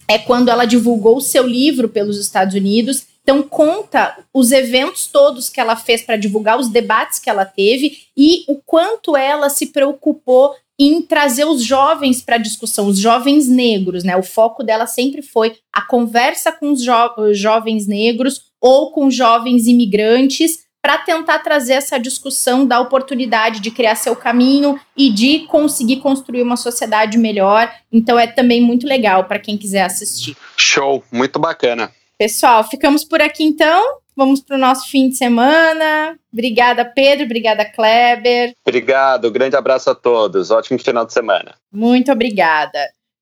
é 0.09 0.17
quando 0.17 0.49
ela 0.49 0.65
divulgou 0.65 1.19
o 1.19 1.21
seu 1.21 1.47
livro 1.47 1.87
pelos 1.87 2.19
Estados 2.19 2.55
Unidos. 2.55 3.09
Então, 3.23 3.43
conta 3.43 4.25
os 4.33 4.53
eventos 4.53 5.07
todos 5.07 5.51
que 5.51 5.61
ela 5.61 5.77
fez 5.77 6.01
para 6.01 6.17
divulgar, 6.17 6.59
os 6.59 6.71
debates 6.71 7.19
que 7.19 7.29
ela 7.29 7.45
teve 7.45 8.05
e 8.17 8.43
o 8.49 8.55
quanto 8.55 9.15
ela 9.15 9.51
se 9.51 9.67
preocupou 9.67 10.55
em 10.79 11.01
trazer 11.03 11.45
os 11.45 11.62
jovens 11.62 12.21
para 12.21 12.37
a 12.37 12.39
discussão, 12.39 12.87
os 12.87 12.99
jovens 12.99 13.49
negros, 13.49 14.05
né? 14.05 14.17
O 14.17 14.23
foco 14.23 14.62
dela 14.62 14.87
sempre 14.87 15.23
foi 15.23 15.57
a 15.73 15.83
conversa 15.83 16.53
com 16.53 16.71
os, 16.71 16.83
jo 16.83 16.93
jovens 17.33 17.87
negros 17.87 18.43
ou 18.61 18.93
com 18.93 19.11
jovens 19.11 19.67
imigrantes 19.67 20.67
para 20.83 20.99
tentar 20.99 21.41
trazer 21.41 21.73
essa 21.73 21.99
discussão 21.99 22.65
da 22.65 22.79
oportunidade 22.79 23.59
de 23.59 23.73
criar 23.73 23.97
seu 23.97 24.15
caminho 24.15 24.79
e 24.97 25.11
de 25.11 25.41
conseguir 25.47 25.97
construir 25.97 26.43
uma 26.43 26.57
sociedade 26.57 27.19
melhor. 27.19 27.73
Então 27.91 28.17
é 28.17 28.27
também 28.27 28.61
muito 28.61 28.87
legal 28.87 29.25
para 29.25 29.41
quem 29.41 29.59
quiser 29.59 29.83
assistir. 29.83 30.37
Show, 30.57 31.03
muito 31.11 31.41
bacana. 31.41 31.91
Pessoal, 32.17 32.62
ficamos 32.62 33.03
por 33.05 33.21
aqui 33.21 33.43
então. 33.43 33.99
Vamos 34.16 34.40
para 34.40 34.57
o 34.57 34.59
nosso 34.59 34.88
fim 34.88 35.11
de 35.11 35.16
semana. 35.16 36.18
Obrigada, 36.33 36.87
Pedro. 36.87 37.26
Obrigada, 37.26 37.66
Kleber. 37.66 38.55
Obrigado. 38.66 39.31
Grande 39.31 39.57
abraço 39.57 39.90
a 39.90 39.94
todos. 39.94 40.50
Ótimo 40.50 40.79
final 40.79 41.05
de 41.05 41.12
semana. 41.12 41.55
Muito 41.70 42.11
obrigada. 42.11 42.79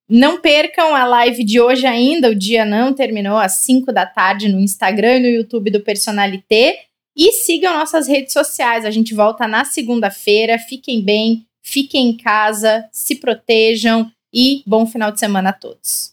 Não 0.08 0.40
percam 0.40 0.94
a 0.94 1.04
live 1.04 1.42
de 1.42 1.60
hoje 1.60 1.84
ainda. 1.84 2.30
O 2.30 2.34
dia 2.34 2.64
não 2.64 2.92
terminou 2.92 3.36
às 3.36 3.56
5 3.56 3.92
da 3.92 4.06
tarde 4.06 4.48
no 4.48 4.60
Instagram 4.60 5.16
e 5.16 5.20
no 5.20 5.28
YouTube 5.28 5.70
do 5.70 5.80
Personalité. 5.80 6.82
E 7.16 7.32
sigam 7.32 7.74
nossas 7.74 8.06
redes 8.06 8.32
sociais. 8.32 8.84
A 8.84 8.90
gente 8.90 9.14
volta 9.14 9.48
na 9.48 9.64
segunda-feira. 9.64 10.58
Fiquem 10.58 11.02
bem, 11.02 11.44
fiquem 11.60 12.10
em 12.10 12.16
casa, 12.16 12.88
se 12.92 13.16
protejam 13.16 14.08
e 14.32 14.62
bom 14.64 14.86
final 14.86 15.10
de 15.10 15.18
semana 15.18 15.50
a 15.50 15.52
todos. 15.52 16.12